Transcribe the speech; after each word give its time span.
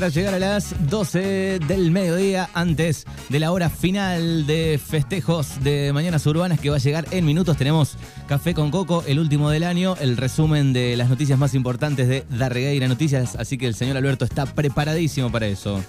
para 0.00 0.08
llegar 0.08 0.34
a 0.34 0.38
las 0.38 0.74
12 0.88 1.60
del 1.68 1.90
mediodía, 1.90 2.48
antes 2.54 3.04
de 3.28 3.38
la 3.38 3.52
hora 3.52 3.68
final 3.68 4.46
de 4.46 4.80
festejos 4.82 5.62
de 5.62 5.92
Mañanas 5.92 6.26
Urbanas 6.26 6.58
que 6.58 6.70
va 6.70 6.76
a 6.76 6.78
llegar 6.78 7.06
en 7.10 7.26
minutos. 7.26 7.56
Tenemos 7.56 7.96
Café 8.26 8.54
con 8.54 8.70
Coco, 8.70 9.04
el 9.06 9.18
último 9.18 9.50
del 9.50 9.62
año, 9.62 9.96
el 10.00 10.16
resumen 10.16 10.72
de 10.72 10.96
las 10.96 11.10
noticias 11.10 11.38
más 11.38 11.54
importantes 11.54 12.08
de 12.08 12.24
Darregueira 12.30 12.88
Noticias, 12.88 13.36
así 13.36 13.58
que 13.58 13.66
el 13.66 13.74
señor 13.74 13.96
Alberto 13.96 14.24
está 14.24 14.46
preparadísimo 14.46 15.30
para 15.30 15.46
eso. 15.46 15.82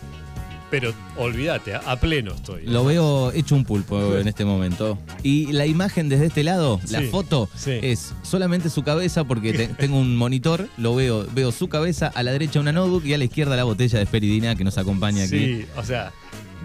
Pero 0.72 0.94
olvídate, 1.18 1.76
a, 1.76 2.00
pleno 2.00 2.34
estoy. 2.34 2.64
Lo 2.66 2.86
veo 2.86 3.32
hecho 3.34 3.56
un 3.56 3.66
pulpo 3.66 4.18
en 4.18 4.28
este 4.28 4.46
momento. 4.46 4.98
Y 5.22 5.52
la 5.52 5.66
imagen 5.66 6.08
desde 6.08 6.28
este 6.28 6.44
lado, 6.44 6.80
la 6.90 7.02
foto, 7.04 7.50
sí. 7.56 7.78
es 7.82 8.14
solamente 8.24 8.70
su 8.70 8.82
cabeza 8.82 9.26
porque 9.26 9.52
te- 9.54 9.68
tengo 9.78 10.00
un 10.00 10.16
monitor, 10.16 10.70
lo 10.78 10.96
veo, 10.96 11.28
veo 11.34 11.52
su 11.52 11.68
cabeza, 11.68 12.08
a 12.16 12.24
la 12.24 12.32
derecha 12.32 12.62
una 12.62 12.72
notebook 12.72 13.06
y 13.06 13.14
a 13.14 13.18
la 13.18 13.26
izquierda 13.26 13.56
la 13.58 13.66
botella 13.66 13.98
de 14.00 14.04
Esperidina 14.06 14.56
que 14.56 14.64
nos 14.64 14.78
acompaña 14.78 15.26
aquí. 15.26 15.38
Sí, 15.38 15.66
o 15.76 15.84
sea, 15.84 16.14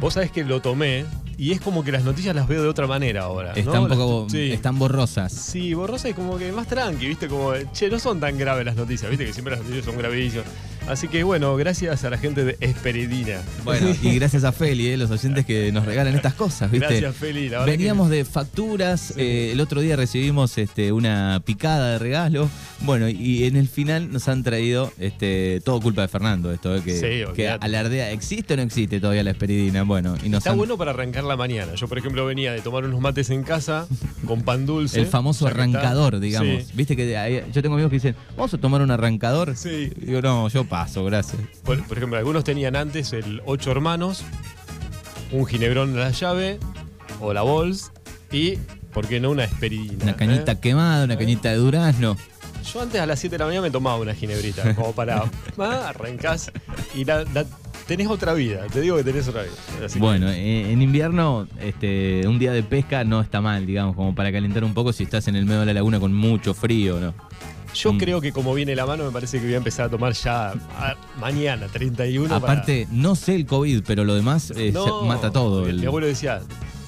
vos 0.01 0.15
sabés 0.15 0.31
que 0.31 0.45
lo 0.45 0.63
tomé 0.63 1.05
y 1.39 1.51
es 1.53 1.61
como 1.61 1.83
que 1.85 1.93
las 1.93 2.05
noticias 2.05 2.35
las 2.35 2.49
veo 2.49 2.63
de 2.63 2.69
otra 2.69 2.87
manera 2.87 3.23
ahora. 3.25 3.51
¿no? 3.53 3.57
Están 3.57 3.83
un 3.83 3.89
poco, 3.89 4.27
sí. 4.31 4.53
están 4.53 4.79
borrosas. 4.79 5.33
Sí, 5.33 5.75
borrosa 5.75 6.09
y 6.09 6.15
como 6.15 6.39
que 6.39 6.53
más 6.53 6.67
tranqui, 6.67 7.09
¿viste? 7.09 7.27
Como, 7.29 7.53
che, 7.73 7.91
no 7.91 7.99
son 7.99 8.21
tan 8.21 8.39
graves 8.39 8.65
las 8.65 8.77
noticias, 8.77 9.11
¿viste? 9.11 9.27
Que 9.27 9.33
siempre 9.33 9.55
las 9.57 9.61
noticias 9.65 9.85
son 9.85 9.99
gravísimas. 9.99 10.47
Así 10.89 11.09
que 11.09 11.25
bueno, 11.25 11.57
gracias 11.57 12.05
a 12.05 12.11
la 12.11 12.17
gente 12.19 12.45
de 12.45 12.57
Esperidina. 12.61 13.41
Bueno, 13.65 13.89
y 14.03 14.15
gracias 14.15 14.45
a 14.45 14.53
Feli, 14.53 14.87
eh, 14.89 14.97
los 14.97 15.11
oyentes 15.11 15.45
que 15.45 15.73
nos 15.73 15.85
regalan 15.85 16.15
estas 16.15 16.35
cosas, 16.35 16.71
¿viste? 16.71 16.87
Gracias, 16.87 17.17
Feli. 17.17 17.49
La 17.49 17.65
Veníamos 17.65 18.09
de 18.09 18.25
facturas, 18.25 19.13
eh, 19.17 19.51
el 19.53 19.61
otro 19.61 19.81
día 19.81 19.97
recibimos 19.97 20.57
este, 20.59 20.93
una 20.93 21.43
picada 21.45 21.93
de 21.93 21.99
regalo. 21.99 22.49
Bueno, 22.83 23.09
y 23.09 23.45
en 23.45 23.57
el 23.57 23.69
final 23.69 24.13
nos 24.13 24.29
han 24.29 24.45
traído 24.45 24.93
este, 24.99 25.61
todo 25.65 25.81
culpa 25.81 26.03
de 26.03 26.09
Fernando, 26.09 26.53
esto, 26.53 26.77
eh, 26.77 26.83
que, 26.85 26.95
Sí, 27.01 27.33
que 27.35 27.49
alardea, 27.49 28.13
¿existe 28.13 28.55
o 28.55 28.57
no 28.57 28.63
existe 28.63 29.01
todavía 29.01 29.25
la 29.25 29.31
esperidina? 29.31 29.83
Bueno, 29.83 30.15
y 30.23 30.29
nos 30.29 30.39
Está 30.39 30.53
han- 30.53 30.59
bueno 30.59 30.77
para 30.79 30.93
arrancar 30.93 31.25
la 31.25 31.37
mañana. 31.37 31.75
Yo, 31.75 31.89
por 31.89 31.99
ejemplo, 31.99 32.25
venía 32.27 32.53
de 32.53 32.61
tomar 32.61 32.85
unos 32.85 33.01
mates 33.01 33.31
en 33.31 33.43
casa 33.43 33.89
con 34.27 34.43
pan 34.43 34.67
dulce. 34.67 35.01
el 35.01 35.07
famoso 35.07 35.49
arrancador, 35.49 36.21
digamos. 36.21 36.63
Sí. 36.65 36.71
Viste 36.75 36.95
que 36.95 37.17
hay- 37.17 37.43
yo 37.53 37.61
tengo 37.63 37.75
amigos 37.75 37.91
que 37.91 37.97
dicen, 37.97 38.15
¿vamos 38.37 38.55
a 38.55 38.59
tomar 38.59 38.83
un 38.83 38.91
arrancador? 38.93 39.57
Sí. 39.57 39.91
Y 40.01 40.07
digo, 40.07 40.23
no, 40.23 40.49
yo 40.49 40.65
paso, 40.77 41.05
gracias. 41.05 41.41
Por, 41.65 41.83
por 41.85 41.97
ejemplo, 41.97 42.19
algunos 42.19 42.45
tenían 42.45 42.77
antes 42.77 43.15
el 43.15 43.41
ocho 43.47 43.71
hermanos, 43.71 44.23
un 45.33 45.47
ginebrón 45.47 45.97
a 45.97 46.01
la 46.01 46.11
llave 46.11 46.59
o 47.19 47.33
la 47.33 47.41
bols 47.41 47.93
y, 48.31 48.57
¿por 48.93 49.07
qué 49.07 49.19
no, 49.19 49.31
una 49.31 49.45
esperidina? 49.45 50.05
Una 50.05 50.17
cañita 50.17 50.53
¿eh? 50.53 50.61
quemada, 50.61 51.07
una 51.07 51.17
cañita 51.17 51.49
de 51.49 51.57
durazno. 51.57 52.19
Yo 52.71 52.83
antes 52.83 53.01
a 53.01 53.07
las 53.07 53.19
7 53.21 53.35
de 53.35 53.39
la 53.39 53.47
mañana 53.47 53.63
me 53.63 53.71
tomaba 53.71 53.97
una 53.97 54.15
ginebrita, 54.15 54.75
como 54.75 54.93
para 54.93 55.23
ah, 55.59 55.89
arrancás 55.89 56.53
y 56.95 57.07
la, 57.07 57.25
la- 57.33 57.47
tenés 57.87 58.09
otra 58.09 58.35
vida, 58.35 58.67
te 58.71 58.83
digo 58.83 58.99
que 58.99 59.05
tenés 59.05 59.27
otra 59.29 59.45
vida. 59.45 59.55
Así 59.87 59.99
Bueno, 59.99 60.29
eh, 60.29 60.73
en 60.73 60.83
invierno, 60.83 61.49
este, 61.59 62.29
un 62.29 62.39
día 62.39 62.53
de 62.53 62.63
pesca 62.63 63.03
no 63.03 63.23
está 63.23 63.41
mal, 63.41 63.65
digamos, 63.65 63.97
como 63.97 64.15
para 64.15 64.31
calentar 64.31 64.63
un 64.63 64.75
poco 64.75 64.93
si 64.93 65.05
estás 65.05 65.27
en 65.29 65.37
el 65.37 65.47
medio 65.47 65.61
de 65.61 65.67
la 65.67 65.73
laguna 65.75 65.99
con 66.01 66.13
mucho 66.13 66.53
frío, 66.53 67.01
¿no? 67.01 67.15
Yo 67.77 67.93
mm. 67.93 67.99
creo 67.99 68.21
que 68.21 68.33
como 68.33 68.55
viene 68.55 68.75
la 68.75 68.87
mano, 68.87 69.05
me 69.05 69.11
parece 69.11 69.39
que 69.39 69.45
voy 69.45 69.55
a 69.55 69.59
empezar 69.59 69.87
a 69.87 69.89
tomar 69.91 70.13
ya 70.15 70.53
ah, 70.77 70.95
mañana, 71.21 71.67
31. 71.69 72.29
para- 72.29 72.37
Aparte, 72.53 72.89
no 72.91 73.15
sé 73.15 73.35
el 73.35 73.47
COVID, 73.47 73.83
pero 73.87 74.05
lo 74.05 74.15
demás 74.15 74.53
eh, 74.57 74.71
No, 74.73 75.03
mata 75.03 75.31
todo. 75.31 75.67
El- 75.67 75.81
mi 75.81 75.87
abuelo 75.87 76.07
decía, 76.07 76.41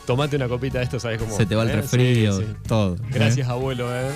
tomate 0.09 0.37
una 0.37 0.49
copita 0.49 0.79
de 0.79 0.85
esto, 0.85 0.99
¿sabes 0.99 1.21
cómo? 1.21 1.37
se 1.37 1.45
te 1.45 1.55
va 1.55 1.65
el 1.65 1.69
¿Eh? 1.69 1.77
resfrío, 1.77 2.33
Sí, 2.39 2.45
sí. 2.49 2.55
todo. 2.67 2.95
¿eh? 2.95 2.99
Gracias, 3.11 3.47
abuelo. 3.47 3.89
¿eh? 3.95 4.11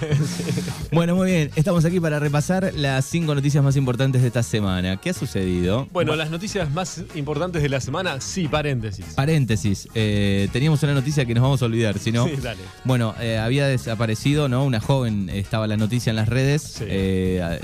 Bueno, 0.92 1.16
muy 1.16 1.28
bien. 1.32 1.50
Estamos 1.56 1.84
aquí 1.84 1.98
para 1.98 2.20
repasar 2.20 2.72
las 2.76 3.04
cinco 3.04 3.34
noticias 3.34 3.62
más 3.64 3.74
importantes 3.76 4.22
de 4.22 4.28
esta 4.28 4.44
semana. 4.44 4.96
¿Qué 5.00 5.10
ha 5.10 5.12
sucedido? 5.12 5.88
Bueno, 5.92 6.14
las 6.14 6.30
noticias 6.30 6.70
más 6.72 7.02
importantes 7.16 7.62
de 7.62 7.68
la 7.68 7.80
semana, 7.80 8.20
sí, 8.20 8.46
paréntesis. 8.46 9.04
Paréntesis. 9.16 9.88
eh, 9.96 10.48
teníamos 10.52 10.80
una 10.84 10.94
noticia 10.94 11.24
que 11.26 11.34
nos 11.34 11.42
vamos 11.42 11.62
a 11.62 11.64
olvidar, 11.64 11.98
si 11.98 12.12
no. 12.12 12.26
Sí, 12.28 12.36
dale. 12.40 12.60
Bueno, 12.84 13.14
eh, 13.20 13.36
había 13.38 13.66
desaparecido, 13.66 14.48
¿no? 14.48 14.64
Una 14.64 14.78
joven, 14.80 15.28
estaba 15.30 15.66
la 15.66 15.76
noticia 15.76 16.10
en 16.10 16.16
las 16.16 16.28
redes 16.28 16.62
Sí. 16.62 16.84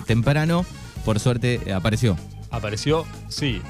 temprano. 0.06 0.66
Por 1.04 1.20
suerte 1.20 1.72
apareció. 1.72 2.16
Apareció, 2.50 3.06
sí, 3.28 3.62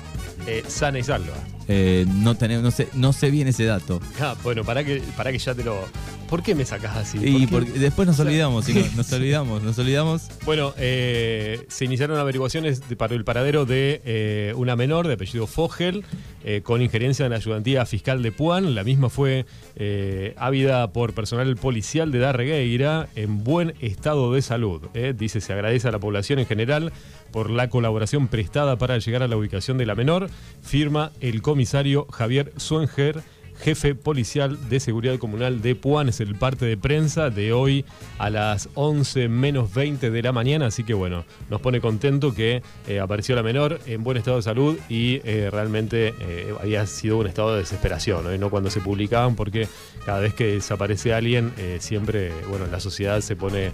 eh, 0.46 0.64
sana 0.66 0.98
y 0.98 1.02
salva. 1.02 1.34
Eh, 1.68 2.04
no, 2.08 2.34
tenemos, 2.36 2.64
no, 2.64 2.70
sé, 2.70 2.88
no 2.94 3.12
sé 3.12 3.30
bien 3.30 3.48
ese 3.48 3.64
dato. 3.64 4.00
Ah, 4.20 4.34
bueno, 4.42 4.64
para 4.64 4.82
que, 4.84 5.02
para 5.16 5.30
que 5.32 5.38
ya 5.38 5.54
te 5.54 5.62
lo. 5.64 5.84
¿Por 6.30 6.42
qué 6.44 6.54
me 6.54 6.64
sacás 6.64 6.96
así? 6.96 7.18
Y 7.18 7.46
¿Por 7.46 7.64
qué? 7.64 7.70
porque 7.72 7.78
después 7.80 8.06
nos 8.08 8.18
olvidamos, 8.20 8.66
nos 8.96 9.12
olvidamos, 9.12 9.62
nos 9.64 9.78
olvidamos. 9.78 10.28
Bueno, 10.46 10.72
eh, 10.78 11.66
se 11.68 11.84
iniciaron 11.84 12.18
averiguaciones 12.18 12.88
de- 12.88 12.94
para 12.96 13.14
el 13.16 13.24
paradero 13.24 13.66
de 13.66 14.00
eh, 14.04 14.54
una 14.56 14.76
menor 14.76 15.08
de 15.08 15.14
apellido 15.14 15.46
Fogel, 15.48 16.04
eh, 16.44 16.60
con 16.62 16.80
injerencia 16.82 17.26
en 17.26 17.30
la 17.32 17.36
ayudantía 17.38 17.84
fiscal 17.84 18.22
de 18.22 18.30
Puan. 18.32 18.74
La 18.76 18.84
misma 18.84 19.10
fue 19.10 19.44
eh, 19.76 20.34
ávida 20.38 20.92
por 20.92 21.12
personal 21.14 21.54
policial 21.56 22.12
de 22.12 22.20
Darregueira 22.20 23.08
en 23.16 23.42
buen 23.42 23.74
estado 23.80 24.32
de 24.32 24.40
salud. 24.42 24.82
eh. 24.94 25.12
Dice, 25.18 25.40
se 25.40 25.52
agradece 25.52 25.88
a 25.88 25.90
la 25.90 25.98
población 25.98 26.38
en 26.38 26.46
general 26.46 26.92
por 27.32 27.50
la 27.50 27.68
colaboración 27.68 28.28
prestada 28.28 28.76
para 28.76 28.98
llegar 28.98 29.22
a 29.24 29.28
la 29.28 29.36
ubicación 29.36 29.78
de 29.78 29.86
la 29.86 29.94
menor. 29.96 30.30
Firma 30.62 31.10
el 31.20 31.42
comisario 31.42 32.06
Javier 32.10 32.52
Suenger 32.56 33.20
jefe 33.62 33.94
policial 33.94 34.58
de 34.68 34.80
seguridad 34.80 35.18
comunal 35.18 35.62
de 35.62 35.74
Puan. 35.74 36.08
Es 36.08 36.20
el 36.20 36.34
parte 36.34 36.64
de 36.66 36.76
prensa 36.76 37.30
de 37.30 37.52
hoy 37.52 37.84
a 38.18 38.30
las 38.30 38.68
11 38.74 39.28
menos 39.28 39.72
20 39.74 40.10
de 40.10 40.22
la 40.22 40.32
mañana. 40.32 40.66
Así 40.66 40.84
que 40.84 40.94
bueno, 40.94 41.24
nos 41.48 41.60
pone 41.60 41.80
contento 41.80 42.34
que 42.34 42.62
eh, 42.88 43.00
apareció 43.00 43.36
la 43.36 43.42
menor 43.42 43.80
en 43.86 44.02
buen 44.02 44.16
estado 44.16 44.38
de 44.38 44.42
salud 44.42 44.78
y 44.88 45.20
eh, 45.24 45.48
realmente 45.50 46.14
eh, 46.20 46.54
había 46.60 46.86
sido 46.86 47.18
un 47.18 47.26
estado 47.26 47.52
de 47.52 47.60
desesperación, 47.60 48.24
¿no? 48.24 48.36
No 48.36 48.50
cuando 48.50 48.70
se 48.70 48.80
publicaban, 48.80 49.36
porque 49.36 49.68
cada 50.06 50.20
vez 50.20 50.34
que 50.34 50.54
desaparece 50.54 51.12
alguien, 51.12 51.52
siempre, 51.78 52.32
bueno, 52.48 52.66
la 52.66 52.80
sociedad 52.80 53.20
se 53.20 53.36
pone 53.36 53.70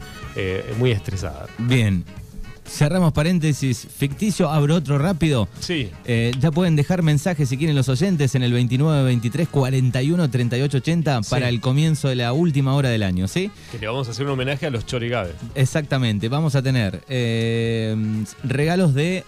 muy 0.78 0.90
estresada. 0.90 1.46
Bien. 1.58 2.04
Cerramos 2.68 3.12
paréntesis 3.12 3.86
ficticio, 3.96 4.50
abro 4.50 4.74
otro 4.74 4.98
rápido. 4.98 5.48
Sí, 5.60 5.90
Eh, 6.04 6.32
ya 6.40 6.50
pueden 6.50 6.76
dejar 6.76 7.02
mensajes 7.02 7.48
si 7.48 7.56
quieren 7.56 7.76
los 7.76 7.88
oyentes 7.88 8.34
en 8.34 8.42
el 8.42 8.52
29 8.52 9.04
23 9.04 9.48
41 9.48 10.30
38 10.30 10.76
80 10.78 11.22
Sí. 11.22 11.30
para 11.30 11.48
el 11.48 11.60
comienzo 11.60 12.08
de 12.08 12.16
la 12.16 12.32
última 12.32 12.74
hora 12.74 12.88
del 12.88 13.02
año, 13.02 13.28
¿sí? 13.28 13.50
que 13.72 13.78
le 13.78 13.86
vamos 13.86 14.08
a 14.08 14.10
hacer 14.10 14.26
un 14.26 14.32
homenaje 14.32 14.66
a 14.66 14.70
los 14.70 14.84
chorigabes. 14.84 15.34
Exactamente, 15.54 16.28
vamos 16.28 16.54
a 16.54 16.62
tener 16.62 17.02
eh, 17.08 17.96
regalos 18.44 18.94
de 18.94 19.24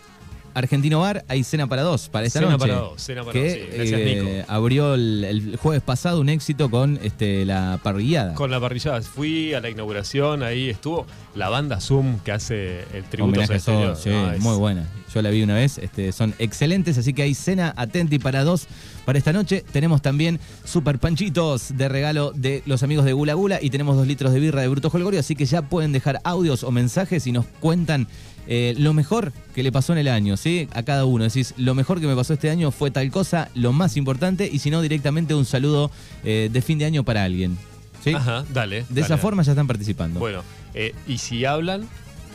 Argentino 0.59 1.01
Bar, 1.01 1.25
hay 1.29 1.45
cena 1.45 1.67
para 1.67 1.83
dos 1.83 2.09
para 2.09 2.27
esta 2.27 2.41
Cena 2.41 2.53
noche. 2.53 2.67
para 2.69 2.81
dos, 2.81 3.01
cena 3.03 3.21
para 3.23 3.33
que 3.33 3.43
dos, 3.45 3.53
sí. 3.53 3.77
Gracias, 3.77 4.01
eh, 4.01 4.23
Nico. 4.39 4.53
abrió 4.53 4.95
el, 4.95 5.25
el 5.25 5.57
jueves 5.57 5.83
pasado 5.83 6.21
un 6.21 6.29
éxito 6.29 6.71
con 6.71 6.99
este, 7.03 7.45
la 7.45 7.79
parrillada. 7.83 8.35
Con 8.35 8.51
la 8.51 8.61
parrillada. 8.61 9.01
Fui 9.03 9.55
a 9.55 9.61
la 9.61 9.71
inauguración, 9.71 10.43
ahí 10.43 10.69
estuvo 10.69 11.07
la 11.35 11.49
banda 11.49 11.81
Zoom 11.81 12.19
que 12.21 12.33
hace 12.33 12.81
el 12.93 13.05
tributo 13.05 13.41
a 13.41 13.47
Stereo. 13.59 13.95
sí, 13.97 14.11
No, 14.11 14.33
es- 14.33 14.41
muy 14.41 14.57
buena. 14.57 14.87
Yo 15.15 15.23
la 15.23 15.31
vi 15.31 15.43
una 15.43 15.55
vez, 15.55 15.79
este, 15.79 16.13
son 16.13 16.35
excelentes, 16.39 16.99
así 16.99 17.15
que 17.15 17.23
hay 17.23 17.35
cena 17.35 17.73
atenti 17.77 18.19
para 18.19 18.45
dos 18.45 18.67
para 19.07 19.19
esta 19.19 19.33
noche. 19.33 19.65
Tenemos 19.73 20.03
también 20.03 20.39
super 20.67 20.99
panchitos 20.99 21.77
de 21.79 21.89
regalo 21.89 22.33
de 22.35 22.63
los 22.67 22.83
amigos 22.83 23.07
de 23.07 23.15
Gula 23.15 23.33
Gula 23.33 23.59
y 23.63 23.71
tenemos 23.71 23.97
dos 23.97 24.07
litros 24.07 24.35
de 24.35 24.41
birra 24.41 24.61
de 24.61 24.69
Bruto 24.69 24.91
Holgorio, 24.93 25.19
así 25.21 25.35
que 25.35 25.47
ya 25.47 25.63
pueden 25.63 25.93
dejar 25.93 26.21
audios 26.25 26.63
o 26.63 26.71
mensajes 26.71 27.27
y 27.27 27.33
nos 27.33 27.47
cuentan 27.61 28.07
eh, 28.51 28.75
lo 28.79 28.95
mejor 28.95 29.33
que 29.55 29.63
le 29.63 29.71
pasó 29.71 29.93
en 29.93 29.99
el 29.99 30.09
año, 30.09 30.39
¿sí? 30.39 30.69
A 30.73 30.83
cada 30.83 31.05
uno. 31.05 31.25
Decís, 31.25 31.53
lo 31.59 31.75
mejor 31.75 32.01
que 32.01 32.07
me 32.07 32.17
pasó 32.17 32.33
este 32.33 32.49
año 32.49 32.71
fue 32.71 32.91
tal 32.91 33.11
cosa, 33.11 33.51
lo 33.55 33.75
más 33.75 33.99
importante, 33.99 34.49
y 34.51 34.59
si 34.59 34.71
no, 34.71 34.81
directamente 34.81 35.35
un 35.35 35.45
saludo 35.45 35.91
eh, 36.25 36.49
de 36.51 36.63
fin 36.63 36.79
de 36.79 36.87
año 36.87 37.05
para 37.05 37.25
alguien. 37.25 37.59
¿sí? 38.03 38.15
Ajá, 38.15 38.47
dale. 38.53 38.87
De 38.89 39.03
esa 39.03 39.19
forma 39.19 39.43
ya 39.43 39.53
están 39.53 39.67
participando. 39.67 40.19
Bueno, 40.19 40.43
eh, 40.73 40.95
y 41.07 41.19
si 41.19 41.45
hablan, 41.45 41.87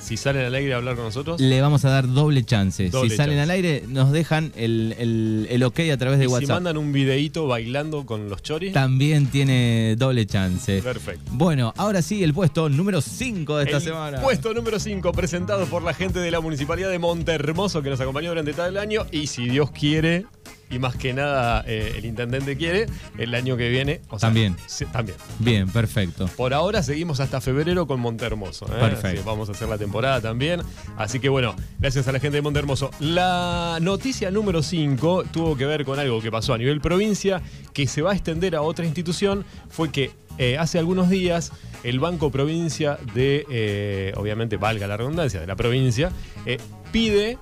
si 0.03 0.17
salen 0.17 0.45
al 0.45 0.53
aire 0.55 0.73
a 0.73 0.77
hablar 0.77 0.95
con 0.95 1.05
nosotros, 1.05 1.39
Le 1.39 1.61
vamos 1.61 1.85
a 1.85 1.89
dar 1.89 2.07
doble 2.11 2.43
chance. 2.43 2.89
Doble 2.89 3.09
si 3.09 3.15
salen 3.15 3.37
chance. 3.37 3.43
al 3.43 3.49
aire, 3.51 3.83
nos 3.87 4.11
dejan 4.11 4.51
el, 4.55 4.93
el- 4.99 5.47
el 5.49 5.63
ok 5.63 5.79
a 5.93 5.97
través 5.97 6.19
de 6.19 6.25
y 6.25 6.27
si 6.27 6.33
WhatsApp. 6.33 6.49
mandan 6.49 6.77
un 6.77 6.91
videíto 6.91 7.47
bailando 7.47 8.05
con 8.05 8.29
los 8.29 8.41
choris, 8.43 8.73
También 8.73 9.27
tiene 9.27 9.95
doble 9.97 10.25
chance. 10.25 10.81
perfecto. 10.81 11.31
Bueno, 11.33 11.73
ahora 11.77 12.01
sí, 12.01 12.23
el 12.23 12.33
puesto 12.33 12.69
número 12.69 13.01
5 13.01 13.57
de 13.57 13.63
esta 13.65 13.77
El 13.77 13.83
semana. 13.83 14.21
Puesto 14.21 14.53
número 14.53 14.79
5, 14.79 15.11
presentado 15.13 15.65
por 15.67 15.83
la 15.83 15.93
gente 15.93 16.19
de 16.19 16.31
la 16.31 16.39
Municipalidad 16.41 16.89
de 16.89 16.99
Montermoso 16.99 17.81
que 17.81 17.89
nos 17.89 17.99
acompañó 18.01 18.29
durante 18.29 18.53
todo 18.53 18.65
el 18.67 18.77
año. 18.77 19.05
Y 19.11 19.27
si 19.27 19.47
Dios 19.47 19.71
quiere, 19.71 20.25
y 20.73 20.79
más 20.79 20.95
que 20.95 21.13
nada 21.13 21.63
eh, 21.67 21.95
el 21.97 22.05
intendente 22.05 22.57
quiere, 22.57 22.87
el 23.17 23.33
año 23.35 23.57
que 23.57 23.69
viene. 23.69 24.01
o 24.09 24.19
sea, 24.19 24.27
También. 24.27 24.55
sí, 24.65 24.85
también. 24.85 25.17
Bien, 25.39 25.69
perfecto. 25.69 26.27
Por 26.35 26.53
ahora 26.53 26.81
seguimos 26.83 27.19
hasta 27.19 27.41
febrero 27.41 27.85
con 27.87 27.99
Montermoso. 27.99 28.65
¿eh? 28.65 28.79
Perfecto. 28.79 29.23
Vamos 29.25 29.49
a 29.49 29.51
hacer 29.51 29.67
la 29.67 29.77
temporada 29.77 30.21
también. 30.21 30.61
Así 30.97 31.19
que 31.19 31.29
bueno, 31.29 31.55
gracias 31.79 32.07
a 32.07 32.11
la 32.11 32.19
gente 32.19 32.37
de 32.37 32.41
Montermoso. 32.41 32.89
La 32.99 33.77
noticia 33.81 34.31
número 34.31 34.63
5 34.63 35.25
tuvo 35.31 35.55
que 35.55 35.65
ver 35.65 35.85
con 35.85 35.99
algo 35.99 36.21
que 36.21 36.31
pasó 36.31 36.53
a 36.53 36.57
nivel 36.57 36.81
provincia, 36.81 37.41
que 37.73 37.87
se 37.87 38.01
va 38.01 38.11
a 38.11 38.15
extender 38.15 38.55
a 38.55 38.61
otra 38.61 38.85
institución. 38.85 39.45
Fue 39.69 39.91
que 39.91 40.11
eh, 40.37 40.57
hace 40.57 40.79
algunos 40.79 41.09
días 41.09 41.51
el 41.83 41.99
Banco 41.99 42.31
Provincia 42.31 42.97
de, 43.13 43.45
eh, 43.49 44.13
obviamente 44.15 44.57
valga 44.57 44.87
la 44.87 44.97
redundancia, 44.97 45.39
de 45.39 45.47
la 45.47 45.55
provincia, 45.55 46.11
eh, 46.45 46.57
pide 46.91 47.37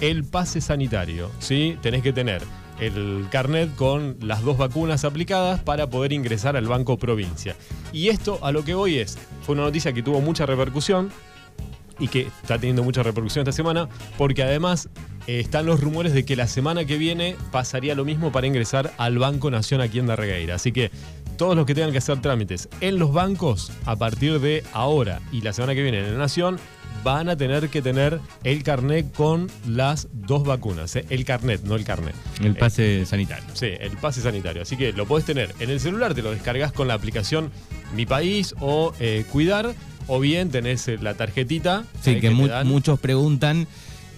el 0.00 0.24
pase 0.24 0.60
sanitario. 0.60 1.30
¿sí? 1.38 1.76
Tenés 1.82 2.02
que 2.02 2.12
tener 2.12 2.42
el 2.80 3.26
carnet 3.30 3.74
con 3.74 4.16
las 4.20 4.42
dos 4.42 4.58
vacunas 4.58 5.04
aplicadas 5.04 5.62
para 5.62 5.88
poder 5.88 6.12
ingresar 6.12 6.56
al 6.56 6.66
Banco 6.66 6.98
Provincia. 6.98 7.56
Y 7.92 8.08
esto 8.08 8.38
a 8.42 8.52
lo 8.52 8.64
que 8.64 8.74
voy 8.74 8.98
es, 8.98 9.18
fue 9.42 9.54
una 9.54 9.64
noticia 9.64 9.92
que 9.92 10.02
tuvo 10.02 10.20
mucha 10.20 10.46
repercusión 10.46 11.10
y 11.98 12.08
que 12.08 12.22
está 12.42 12.58
teniendo 12.58 12.82
mucha 12.82 13.02
repercusión 13.02 13.42
esta 13.42 13.52
semana, 13.52 13.88
porque 14.18 14.42
además 14.42 14.90
eh, 15.26 15.40
están 15.40 15.64
los 15.64 15.80
rumores 15.80 16.12
de 16.12 16.24
que 16.24 16.36
la 16.36 16.46
semana 16.46 16.84
que 16.84 16.98
viene 16.98 17.36
pasaría 17.50 17.94
lo 17.94 18.04
mismo 18.04 18.32
para 18.32 18.46
ingresar 18.46 18.92
al 18.98 19.18
Banco 19.18 19.50
Nación 19.50 19.80
aquí 19.80 19.98
en 19.98 20.06
Darregueira. 20.06 20.56
Así 20.56 20.72
que 20.72 20.90
todos 21.38 21.56
los 21.56 21.66
que 21.66 21.74
tengan 21.74 21.92
que 21.92 21.98
hacer 21.98 22.20
trámites 22.20 22.68
en 22.80 22.98
los 22.98 23.12
bancos 23.12 23.72
a 23.84 23.96
partir 23.96 24.40
de 24.40 24.64
ahora 24.72 25.20
y 25.32 25.42
la 25.42 25.52
semana 25.52 25.74
que 25.74 25.82
viene 25.82 26.00
en 26.00 26.12
la 26.12 26.18
Nación 26.18 26.58
van 27.06 27.28
a 27.28 27.36
tener 27.36 27.68
que 27.68 27.82
tener 27.82 28.18
el 28.42 28.64
carnet 28.64 29.12
con 29.14 29.48
las 29.64 30.08
dos 30.12 30.42
vacunas. 30.44 30.96
¿eh? 30.96 31.04
El 31.08 31.24
carnet, 31.24 31.62
no 31.62 31.76
el 31.76 31.84
carnet. 31.84 32.16
El 32.42 32.56
pase 32.56 33.06
sanitario. 33.06 33.44
Sí, 33.52 33.66
el 33.78 33.96
pase 33.96 34.20
sanitario. 34.22 34.62
Así 34.62 34.76
que 34.76 34.92
lo 34.92 35.06
podés 35.06 35.24
tener 35.24 35.54
en 35.60 35.70
el 35.70 35.78
celular, 35.78 36.14
te 36.14 36.22
lo 36.22 36.32
descargas 36.32 36.72
con 36.72 36.88
la 36.88 36.94
aplicación 36.94 37.52
Mi 37.94 38.06
País 38.06 38.56
o 38.58 38.92
eh, 38.98 39.24
Cuidar, 39.30 39.72
o 40.08 40.18
bien 40.18 40.50
tenés 40.50 40.88
eh, 40.88 40.98
la 41.00 41.14
tarjetita. 41.14 41.84
Sí, 42.02 42.10
eh, 42.10 42.14
que, 42.20 42.28
te 42.28 42.34
mu- 42.34 42.48
dan. 42.48 42.66
muchos 42.66 42.98
preguntan, 42.98 43.68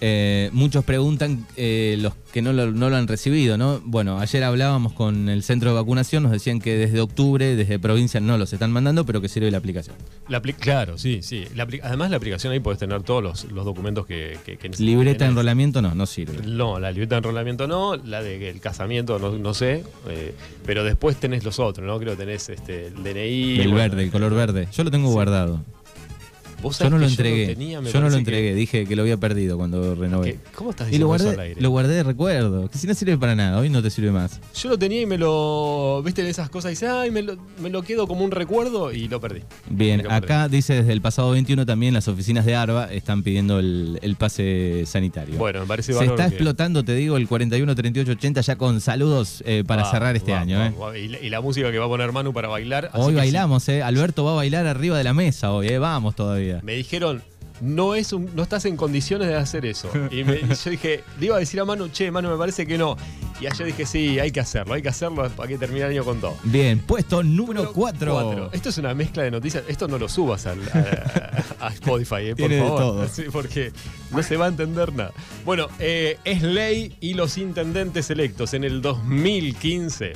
eh, 0.01 0.49
muchos 0.53 0.83
preguntan 0.85 1.45
eh, 1.57 1.97
los 1.99 2.13
que 2.31 2.41
no 2.41 2.53
lo, 2.53 2.71
no 2.71 2.89
lo 2.89 2.95
han 2.95 3.07
recibido, 3.07 3.57
¿no? 3.57 3.81
Bueno, 3.83 4.19
ayer 4.19 4.43
hablábamos 4.43 4.93
con 4.93 5.29
el 5.29 5.41
centro 5.43 5.69
de 5.71 5.75
vacunación, 5.75 6.21
nos 6.23 6.31
decían 6.31 6.59
que 6.59 6.75
desde 6.77 7.01
octubre, 7.01 7.55
desde 7.55 7.79
provincia 7.79 8.19
no 8.19 8.37
los 8.37 8.53
están 8.53 8.71
mandando, 8.71 9.05
pero 9.05 9.19
que 9.19 9.27
sirve 9.29 9.49
la 9.49 9.57
aplicación. 9.57 9.95
La 10.27 10.41
apli- 10.41 10.53
claro, 10.55 10.97
sí, 10.97 11.19
sí. 11.23 11.45
La 11.55 11.67
además, 11.83 12.11
la 12.11 12.17
aplicación 12.17 12.53
ahí 12.53 12.59
podés 12.59 12.79
tener 12.79 13.01
todos 13.01 13.23
los, 13.23 13.45
los 13.51 13.65
documentos 13.65 14.05
que, 14.05 14.37
que, 14.45 14.57
que 14.57 14.69
necesites. 14.69 14.79
Libreta 14.79 15.25
de 15.25 15.31
enrolamiento 15.31 15.81
no, 15.81 15.95
no 15.95 16.05
sirve. 16.05 16.45
No, 16.45 16.79
la 16.79 16.91
libreta 16.91 17.15
de 17.15 17.19
enrolamiento 17.19 17.67
no, 17.67 17.95
la 17.95 18.21
del 18.21 18.59
casamiento 18.61 19.17
no, 19.17 19.31
no 19.39 19.53
sé, 19.55 19.83
eh, 20.07 20.35
pero 20.65 20.83
después 20.83 21.17
tenés 21.17 21.43
los 21.43 21.57
otros, 21.59 21.85
¿no? 21.87 21.97
Creo 21.99 22.11
que 22.13 22.17
tenés 22.25 22.47
este, 22.49 22.87
el 22.87 23.03
DNI. 23.03 23.59
El 23.59 23.69
bueno, 23.69 23.75
verde, 23.75 24.03
el 24.03 24.11
color 24.11 24.33
verde. 24.35 24.67
Yo 24.71 24.83
lo 24.83 24.91
tengo 24.91 25.07
Sí. 25.07 25.13
guardado. 25.13 25.63
Vos 26.61 26.79
Yo 26.79 26.89
no 26.89 26.97
lo 26.97 27.05
entregué. 27.07 27.47
Yo, 27.47 27.53
tenía, 27.53 27.81
no 27.81 28.09
lo 28.09 28.15
entregué. 28.17 28.53
Dije 28.53 28.85
que 28.85 28.95
lo 28.95 29.03
había 29.03 29.17
perdido 29.17 29.57
cuando 29.57 29.95
renové. 29.95 30.39
¿Cómo 30.55 30.71
estás 30.71 30.91
Y 30.91 30.97
lo 30.97 31.07
diciendo 31.11 31.15
eso 31.15 31.29
al 31.29 31.35
guardé, 31.35 31.49
aire? 31.49 31.61
lo 31.61 31.69
guardé 31.69 31.93
de 31.95 32.03
recuerdo. 32.03 32.69
Que 32.69 32.77
si 32.77 32.87
no 32.87 32.93
sirve 32.93 33.17
para 33.17 33.35
nada, 33.35 33.59
hoy 33.59 33.69
no 33.69 33.81
te 33.81 33.89
sirve 33.89 34.11
más. 34.11 34.39
Yo 34.55 34.69
lo 34.69 34.77
tenía 34.77 35.01
y 35.01 35.05
me 35.05 35.17
lo. 35.17 36.01
¿Viste 36.03 36.21
en 36.21 36.27
esas 36.27 36.49
cosas? 36.49 36.71
Dice, 36.71 36.87
ay, 36.87 37.11
me 37.11 37.21
lo, 37.21 37.37
me 37.61 37.69
lo 37.69 37.81
quedo 37.83 38.07
como 38.07 38.23
un 38.25 38.31
recuerdo 38.31 38.91
y 38.91 39.07
lo 39.07 39.19
perdí. 39.21 39.41
Bien, 39.69 40.09
acá 40.11 40.47
dice 40.49 40.73
desde 40.75 40.91
el 40.93 41.01
pasado 41.01 41.31
21 41.31 41.65
también 41.65 41.93
las 41.93 42.07
oficinas 42.07 42.45
de 42.45 42.55
ARBA 42.55 42.91
están 42.93 43.23
pidiendo 43.23 43.59
el, 43.59 43.99
el 44.01 44.15
pase 44.15 44.83
sanitario. 44.85 45.37
Bueno, 45.37 45.61
me 45.61 45.65
parece 45.67 45.93
Se 45.93 46.03
está 46.03 46.15
que- 46.27 46.35
explotando, 46.35 46.83
te 46.83 46.93
digo, 46.95 47.17
el 47.17 47.27
41 47.27 47.73
38 47.75 48.11
80 48.11 48.41
ya 48.41 48.55
con 48.57 48.81
saludos 48.81 49.43
eh, 49.45 49.63
para 49.65 49.83
Va, 49.83 49.91
cerrar 49.91 50.15
este 50.15 50.31
va, 50.33 50.39
año. 50.41 50.59
va, 50.59 50.95
eh. 50.95 51.01
Y, 51.05 51.07
la, 51.09 51.19
y 51.19 51.29
la 51.29 51.41
música 51.41 51.71
que 51.71 51.77
va 51.79 51.85
a 51.85 51.89
poner 51.89 52.11
Manu 52.11 52.33
para 52.33 52.47
bailar. 52.47 52.91
Hoy 52.93 53.13
bailamos, 53.15 53.67
eh. 53.69 53.81
Alberto 53.83 54.23
va 54.23 54.31
a 54.31 54.35
bailar 54.35 54.67
arriba 54.67 54.97
de 54.97 55.03
la 55.03 55.13
mesa 55.13 55.51
hoy, 55.53 55.67
eh. 55.67 55.77
Vamos 55.79 56.15
todavía. 56.15 56.48
Me 56.63 56.73
dijeron, 56.73 57.21
no, 57.61 57.93
es 57.95 58.13
un- 58.13 58.33
no 58.35 58.43
estás 58.43 58.63
en 58.65 58.77
condiciones 58.77 59.27
de 59.27 59.35
hacer 59.35 59.65
eso. 59.65 59.89
Y, 60.11 60.23
me- 60.23 60.37
y 60.39 60.47
yo 60.47 60.69
dije, 60.71 61.03
le 61.19 61.25
iba 61.25 61.35
a 61.35 61.39
decir 61.39 61.59
a 61.59 61.65
Manu, 61.65 61.89
che, 61.89 62.09
Manu, 62.09 62.29
me 62.29 62.37
parece 62.37 62.65
que 62.65 62.77
no. 62.77 62.95
Y 63.41 63.47
ayer 63.47 63.67
dije, 63.67 63.85
sí, 63.85 64.19
hay 64.19 64.31
que 64.31 64.39
hacerlo, 64.41 64.73
hay 64.73 64.81
que 64.81 64.89
hacerlo 64.89 65.29
para 65.29 65.47
que 65.47 65.57
termine 65.57 65.85
el 65.85 65.91
año 65.91 66.03
con 66.05 66.19
todo. 66.19 66.35
Bien, 66.43 66.79
puesto 66.79 67.21
número 67.23 67.71
4. 67.73 68.11
Cuatro. 68.13 68.49
Esto 68.53 68.69
es 68.69 68.77
una 68.77 68.93
mezcla 68.93 69.23
de 69.23 69.31
noticias. 69.31 69.63
Esto 69.67 69.87
no 69.87 69.97
lo 69.97 70.07
subas 70.09 70.45
al- 70.45 70.59
a, 70.73 71.67
a 71.67 71.69
Spotify, 71.73 72.29
eh, 72.29 72.35
por 72.35 72.49
favor. 72.51 72.77
todo. 72.79 73.07
Sí, 73.11 73.23
porque 73.31 73.71
no 74.11 74.23
se 74.23 74.35
va 74.37 74.45
a 74.45 74.49
entender 74.49 74.93
nada. 74.93 75.11
Bueno, 75.45 75.67
eh, 75.79 76.17
es 76.25 76.41
ley 76.41 76.95
y 77.01 77.13
los 77.13 77.37
intendentes 77.37 78.09
electos 78.09 78.53
en 78.53 78.63
el 78.65 78.81
2015 78.81 80.13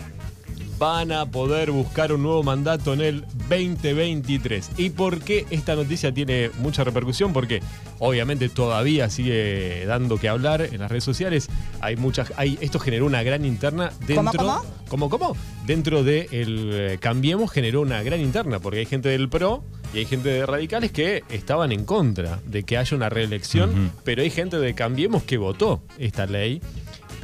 van 0.83 1.13
a 1.13 1.25
poder 1.25 1.71
buscar 1.71 2.12
un 2.12 2.24
nuevo 2.24 2.44
mandato 2.44 2.91
en 2.91 3.00
el 3.00 3.21
2023. 3.47 4.71
¿Y 4.75 4.89
por 4.89 5.21
qué 5.21 5.45
esta 5.50 5.75
noticia 5.75 6.13
tiene 6.13 6.51
mucha 6.59 6.83
repercusión? 6.83 7.31
Porque 7.31 7.62
obviamente 8.00 8.50
todavía 8.50 9.09
sigue 9.09 9.85
dando 9.85 10.18
que 10.18 10.27
hablar 10.27 10.62
en 10.62 10.81
las 10.81 10.91
redes 10.91 11.06
sociales. 11.06 11.47
Hay 11.80 11.95
muchas, 11.95 12.33
hay, 12.35 12.57
esto 12.59 12.80
generó 12.80 13.06
una 13.06 13.24
gran 13.24 13.45
interna 13.45 13.94
dentro. 14.06 14.38
cómo? 14.38 14.62
¿Cómo, 14.89 15.09
cómo? 15.09 15.38
Dentro 15.65 16.03
de 16.03 16.27
el 16.31 16.69
eh, 16.74 16.97
Cambiemos 17.00 17.50
generó 17.50 17.80
una 17.80 18.03
gran 18.03 18.19
interna, 18.19 18.59
porque 18.59 18.80
hay 18.80 18.85
gente 18.85 19.07
del 19.07 19.30
PRO 19.30 19.63
y 19.94 20.00
hay 20.00 20.06
gente 20.06 20.27
de 20.27 20.45
radicales 20.45 20.91
que 20.91 21.24
estaban 21.30 21.71
en 21.71 21.85
contra 21.85 22.41
de 22.45 22.63
que 22.63 22.77
haya 22.77 22.97
una 22.97 23.07
reelección, 23.07 23.94
pero 24.03 24.21
hay 24.21 24.30
gente 24.30 24.59
de 24.59 24.75
Cambiemos 24.75 25.24
que 25.24 25.38
votó 25.38 25.81
esta 25.97 26.25
ley. 26.25 26.62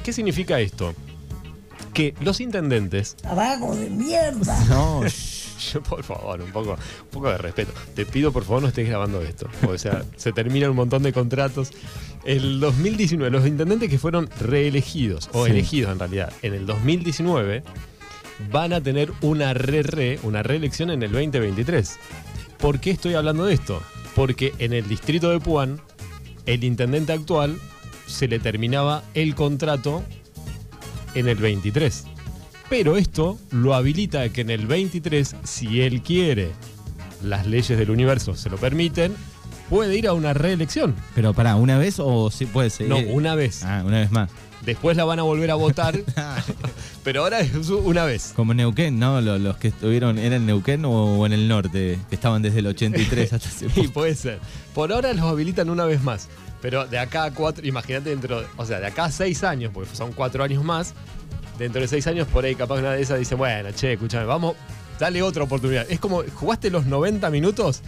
¿Qué 0.02 0.14
significa 0.14 0.62
esto? 0.62 0.96
Que 2.00 2.14
los 2.22 2.40
intendentes 2.40 3.18
Vago 3.24 3.76
de 3.76 3.90
mierda. 3.90 4.58
No, 4.70 5.04
yo, 5.74 5.84
por 5.84 6.02
favor, 6.02 6.40
un 6.42 6.50
poco, 6.54 6.72
un 6.72 7.10
poco 7.12 7.28
de 7.30 7.38
respeto. 7.38 7.74
Te 7.94 8.06
pido, 8.06 8.32
por 8.32 8.46
favor, 8.46 8.62
no 8.62 8.70
estés 8.70 8.88
grabando 8.88 9.22
esto. 9.22 9.50
O 9.68 9.78
sea, 9.78 10.06
se 10.16 10.32
terminan 10.32 10.70
un 10.70 10.78
montón 10.78 11.04
de 11.04 11.12
contratos. 11.12 11.72
El 12.24 12.62
2019, 12.62 13.30
los 13.30 13.46
intendentes 13.46 13.90
que 13.90 14.00
fueron 14.00 14.30
reelegidos, 14.40 15.30
o 15.34 15.44
Sí. 15.46 15.52
elegidos 15.52 15.92
en 15.92 16.00
realidad, 16.00 16.32
en 16.42 16.54
el 16.54 16.66
2019, 16.66 17.64
van 18.50 18.72
a 18.72 18.80
tener 18.80 19.12
una 19.20 19.54
re-re, 19.54 20.20
una 20.24 20.42
reelección 20.42 20.92
en 20.92 21.04
el 21.04 21.12
2023. 21.12 21.98
¿Por 22.60 22.80
qué 22.80 22.92
estoy 22.92 23.16
hablando 23.16 23.44
de 23.44 23.56
esto? 23.56 23.84
Porque 24.16 24.54
en 24.60 24.72
el 24.72 24.88
distrito 24.88 25.30
de 25.32 25.42
Puan, 25.42 25.82
el 26.46 26.64
intendente 26.64 27.12
actual 27.12 27.58
se 28.08 28.30
le 28.30 28.40
terminaba 28.40 29.04
el 29.16 29.36
contrato 29.36 30.02
en 31.16 31.28
el 31.28 31.36
23. 31.38 32.06
Pero 32.70 32.98
esto 32.98 33.38
lo 33.52 33.74
habilita 33.74 34.22
a 34.22 34.30
que 34.30 34.42
en 34.42 34.50
el 34.52 34.68
23, 34.68 35.36
si 35.44 35.82
él 35.82 36.02
quiere, 36.02 36.52
las 37.24 37.48
leyes 37.48 37.78
del 37.78 37.90
universo 37.90 38.36
se 38.36 38.50
lo 38.50 38.58
permiten, 38.58 39.16
puede 39.70 39.98
ir 39.98 40.08
a 40.08 40.14
una 40.14 40.34
reelección. 40.34 40.96
pero 41.16 41.34
pará, 41.34 41.56
¿una 41.56 41.78
vez 41.78 41.96
o 42.00 42.30
sí 42.32 42.46
puede 42.46 42.70
ser? 42.70 42.88
No, 42.88 42.98
una 43.00 43.36
vez. 43.36 43.64
Ah, 43.64 43.84
una 43.86 44.00
vez 44.00 44.12
más. 44.12 44.30
Después 44.66 44.98
la 44.98 45.06
van 45.06 45.20
a 45.20 45.24
volver 45.24 45.50
a 45.52 45.56
votar, 45.56 45.98
pero 47.04 47.24
ahora 47.24 47.40
es 47.40 47.54
una 47.70 48.04
vez. 48.06 48.34
Como 48.36 48.54
Neuquén, 48.54 49.00
¿no? 49.00 49.22
Lo- 49.22 49.40
Los, 49.40 49.58
que 49.58 49.70
estuvieron, 49.70 50.18
¿era 50.20 50.36
en 50.36 50.46
Neuquén 50.46 50.84
o 50.86 51.26
en 51.26 51.34
el 51.34 51.48
norte? 51.48 51.98
Que 52.10 52.16
estaban 52.16 52.42
desde 52.42 52.60
el 52.60 52.68
83 52.68 53.34
hasta 53.34 53.48
hace 53.48 53.70
Sí, 53.74 53.82
poco. 53.84 53.94
puede 53.94 54.16
ser. 54.16 54.40
Por 54.76 54.92
ahora 54.92 55.14
los 55.14 55.26
habilitan 55.26 55.70
una 55.70 55.86
vez 55.86 56.04
más. 56.04 56.28
Pero 56.62 56.86
de 56.88 57.00
acá 57.00 57.24
a 57.26 57.32
cuatro, 57.34 57.66
imagínate 57.66 58.10
dentro, 58.10 58.44
o 58.58 58.66
sea, 58.66 58.80
de 58.80 58.88
acá 58.88 59.06
a 59.06 59.12
seis 59.12 59.44
años, 59.44 59.72
porque 59.74 59.96
son 59.96 60.12
cuatro 60.12 60.44
años 60.44 60.64
más, 60.64 60.94
dentro 61.58 61.82
de 61.82 61.88
seis 61.88 62.06
años 62.08 62.28
por 62.28 62.44
ahí 62.46 62.56
capaz 62.56 62.80
una 62.80 62.92
de 62.94 63.02
esas 63.02 63.18
dice, 63.20 63.36
bueno, 63.36 63.70
che, 63.72 63.94
escúchame, 63.94 64.26
vamos, 64.26 64.56
dale 65.00 65.22
otra 65.22 65.44
oportunidad. 65.44 65.86
Es 65.90 66.00
como, 66.00 66.24
jugaste 66.36 66.70
los 66.70 66.86
90 66.86 67.30
minutos 67.30 67.82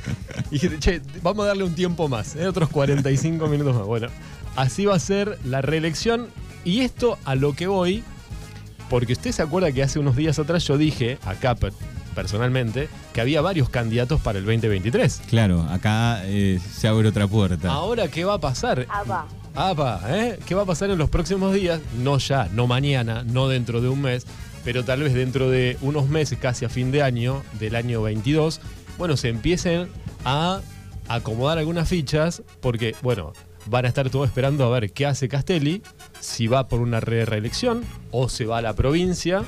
y 0.51 0.53
dijiste, 0.53 0.79
che, 0.79 1.01
vamos 1.21 1.43
a 1.43 1.47
darle 1.49 1.63
un 1.65 1.75
tiempo 1.75 2.07
más, 2.07 2.35
¿eh? 2.35 2.47
otros 2.47 2.69
45 2.69 3.47
minutos 3.47 3.75
más. 3.75 3.85
Bueno, 3.85 4.07
así 4.55 4.85
va 4.85 4.95
a 4.95 4.99
ser 4.99 5.37
la 5.43 5.61
reelección 5.61 6.27
y 6.63 6.81
esto 6.81 7.17
a 7.25 7.35
lo 7.35 7.53
que 7.53 7.67
voy, 7.67 8.03
porque 8.89 9.13
usted 9.13 9.31
se 9.31 9.41
acuerda 9.41 9.71
que 9.71 9.83
hace 9.83 9.99
unos 9.99 10.15
días 10.15 10.39
atrás 10.39 10.65
yo 10.65 10.77
dije, 10.77 11.17
acá 11.25 11.55
per- 11.55 11.73
personalmente, 12.15 12.89
que 13.13 13.21
había 13.21 13.41
varios 13.41 13.69
candidatos 13.69 14.21
para 14.21 14.39
el 14.39 14.45
2023. 14.45 15.21
Claro, 15.29 15.61
acá 15.69 16.21
eh, 16.25 16.59
se 16.73 16.87
abre 16.87 17.07
otra 17.07 17.27
puerta. 17.27 17.69
Ahora, 17.71 18.07
¿qué 18.09 18.23
va 18.25 18.35
a 18.35 18.39
pasar? 18.39 18.85
Aba. 18.89 19.27
Apa, 19.53 20.01
¿eh? 20.07 20.39
¿Qué 20.45 20.55
va 20.55 20.61
a 20.61 20.65
pasar 20.65 20.89
en 20.91 20.97
los 20.97 21.09
próximos 21.09 21.53
días? 21.53 21.81
No 22.01 22.17
ya, 22.19 22.47
no 22.53 22.67
mañana, 22.67 23.23
no 23.25 23.47
dentro 23.49 23.81
de 23.81 23.89
un 23.89 24.01
mes, 24.01 24.25
pero 24.63 24.85
tal 24.85 25.01
vez 25.03 25.13
dentro 25.13 25.49
de 25.49 25.77
unos 25.81 26.07
meses, 26.07 26.37
casi 26.39 26.63
a 26.65 26.69
fin 26.69 26.91
de 26.91 27.01
año, 27.03 27.41
del 27.59 27.75
año 27.75 28.01
22, 28.01 28.61
bueno, 28.97 29.17
se 29.17 29.27
empiecen 29.29 29.89
a 30.23 30.61
acomodar 31.09 31.57
algunas 31.57 31.89
fichas, 31.89 32.43
porque, 32.61 32.95
bueno, 33.01 33.33
van 33.65 33.83
a 33.85 33.89
estar 33.89 34.09
todos 34.09 34.27
esperando 34.27 34.63
a 34.65 34.69
ver 34.69 34.91
qué 34.93 35.05
hace 35.05 35.27
Castelli, 35.27 35.81
si 36.21 36.47
va 36.47 36.67
por 36.69 36.79
una 36.79 36.99
re- 37.01 37.25
reelección 37.25 37.83
o 38.11 38.29
se 38.29 38.45
va 38.45 38.59
a 38.59 38.61
la 38.61 38.73
provincia. 38.73 39.43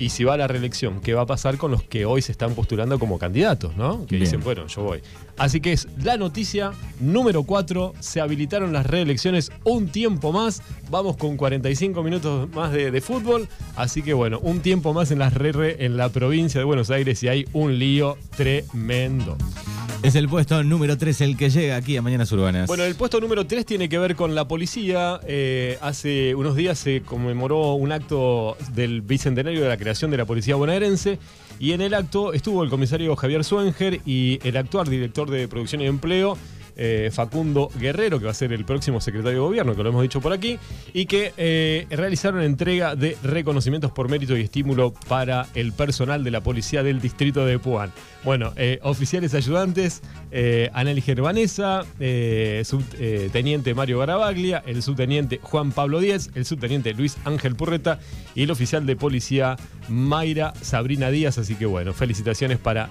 Y 0.00 0.08
si 0.08 0.24
va 0.24 0.32
a 0.34 0.36
la 0.38 0.48
reelección, 0.48 1.00
¿qué 1.02 1.12
va 1.12 1.22
a 1.22 1.26
pasar 1.26 1.58
con 1.58 1.70
los 1.70 1.82
que 1.82 2.06
hoy 2.06 2.22
se 2.22 2.32
están 2.32 2.54
postulando 2.54 2.98
como 2.98 3.18
candidatos, 3.18 3.76
¿no? 3.76 4.06
Que 4.06 4.16
Bien. 4.16 4.24
dicen, 4.24 4.40
bueno, 4.42 4.66
yo 4.66 4.82
voy. 4.82 5.02
Así 5.36 5.60
que 5.60 5.72
es 5.72 5.88
la 6.02 6.16
noticia 6.16 6.72
número 7.00 7.42
4. 7.42 7.92
Se 8.00 8.22
habilitaron 8.22 8.72
las 8.72 8.86
reelecciones 8.86 9.52
un 9.62 9.88
tiempo 9.88 10.32
más. 10.32 10.62
Vamos 10.90 11.18
con 11.18 11.36
45 11.36 12.02
minutos 12.02 12.48
más 12.54 12.72
de, 12.72 12.90
de 12.90 13.00
fútbol. 13.02 13.46
Así 13.76 14.02
que 14.02 14.14
bueno, 14.14 14.38
un 14.40 14.60
tiempo 14.60 14.94
más 14.94 15.10
en 15.10 15.18
las 15.18 15.34
re, 15.34 15.52
re 15.52 15.84
en 15.84 15.98
la 15.98 16.08
provincia 16.08 16.58
de 16.58 16.64
Buenos 16.64 16.90
Aires 16.90 17.22
y 17.22 17.28
hay 17.28 17.44
un 17.52 17.78
lío 17.78 18.16
tremendo. 18.38 19.36
Es 20.02 20.14
el 20.14 20.30
puesto 20.30 20.62
número 20.64 20.96
3 20.96 21.20
el 21.20 21.36
que 21.36 21.50
llega 21.50 21.76
aquí 21.76 21.94
a 21.94 22.00
Mañanas 22.00 22.32
Urbanas. 22.32 22.66
Bueno, 22.68 22.84
el 22.84 22.94
puesto 22.94 23.20
número 23.20 23.46
3 23.46 23.66
tiene 23.66 23.90
que 23.90 23.98
ver 23.98 24.16
con 24.16 24.34
la 24.34 24.48
policía. 24.48 25.20
Eh, 25.26 25.76
hace 25.82 26.34
unos 26.34 26.56
días 26.56 26.78
se 26.78 27.02
conmemoró 27.02 27.74
un 27.74 27.92
acto 27.92 28.56
del 28.72 29.02
bicentenario 29.02 29.60
de 29.60 29.68
la 29.68 29.76
creación 29.76 30.10
de 30.10 30.16
la 30.16 30.24
policía 30.24 30.56
bonaerense 30.56 31.18
y 31.58 31.72
en 31.72 31.82
el 31.82 31.92
acto 31.92 32.32
estuvo 32.32 32.62
el 32.62 32.70
comisario 32.70 33.14
Javier 33.14 33.44
Suenger 33.44 34.00
y 34.06 34.38
el 34.42 34.56
actual 34.56 34.88
director 34.88 35.28
de 35.28 35.46
producción 35.48 35.82
y 35.82 35.86
empleo, 35.86 36.38
eh, 36.82 37.10
Facundo 37.12 37.70
Guerrero, 37.78 38.18
que 38.18 38.24
va 38.24 38.30
a 38.30 38.34
ser 38.34 38.54
el 38.54 38.64
próximo 38.64 39.02
secretario 39.02 39.40
de 39.40 39.46
gobierno, 39.46 39.76
que 39.76 39.82
lo 39.82 39.90
hemos 39.90 40.00
dicho 40.00 40.22
por 40.22 40.32
aquí, 40.32 40.58
y 40.94 41.04
que 41.04 41.34
eh, 41.36 41.86
realizaron 41.90 42.40
entrega 42.40 42.96
de 42.96 43.18
reconocimientos 43.22 43.92
por 43.92 44.08
mérito 44.08 44.34
y 44.34 44.40
estímulo 44.40 44.94
para 45.06 45.46
el 45.54 45.74
personal 45.74 46.24
de 46.24 46.30
la 46.30 46.40
policía 46.40 46.82
del 46.82 47.02
distrito 47.02 47.44
de 47.44 47.58
Puan. 47.58 47.92
Bueno, 48.24 48.54
eh, 48.56 48.78
oficiales 48.82 49.34
ayudantes, 49.34 50.02
Anneli 50.72 51.02
Gervanesa, 51.02 51.84
subteniente 52.64 53.74
Mario 53.74 53.98
Garabaglia, 53.98 54.62
el 54.64 54.82
subteniente 54.82 55.38
Juan 55.42 55.72
Pablo 55.72 56.00
Díez, 56.00 56.30
el 56.34 56.46
subteniente 56.46 56.94
Luis 56.94 57.18
Ángel 57.24 57.56
Purreta 57.56 57.98
y 58.34 58.44
el 58.44 58.50
oficial 58.50 58.86
de 58.86 58.96
policía 58.96 59.56
Mayra 59.88 60.54
Sabrina 60.62 61.10
Díaz. 61.10 61.36
Así 61.36 61.56
que 61.56 61.66
bueno, 61.66 61.92
felicitaciones 61.92 62.58
para 62.58 62.88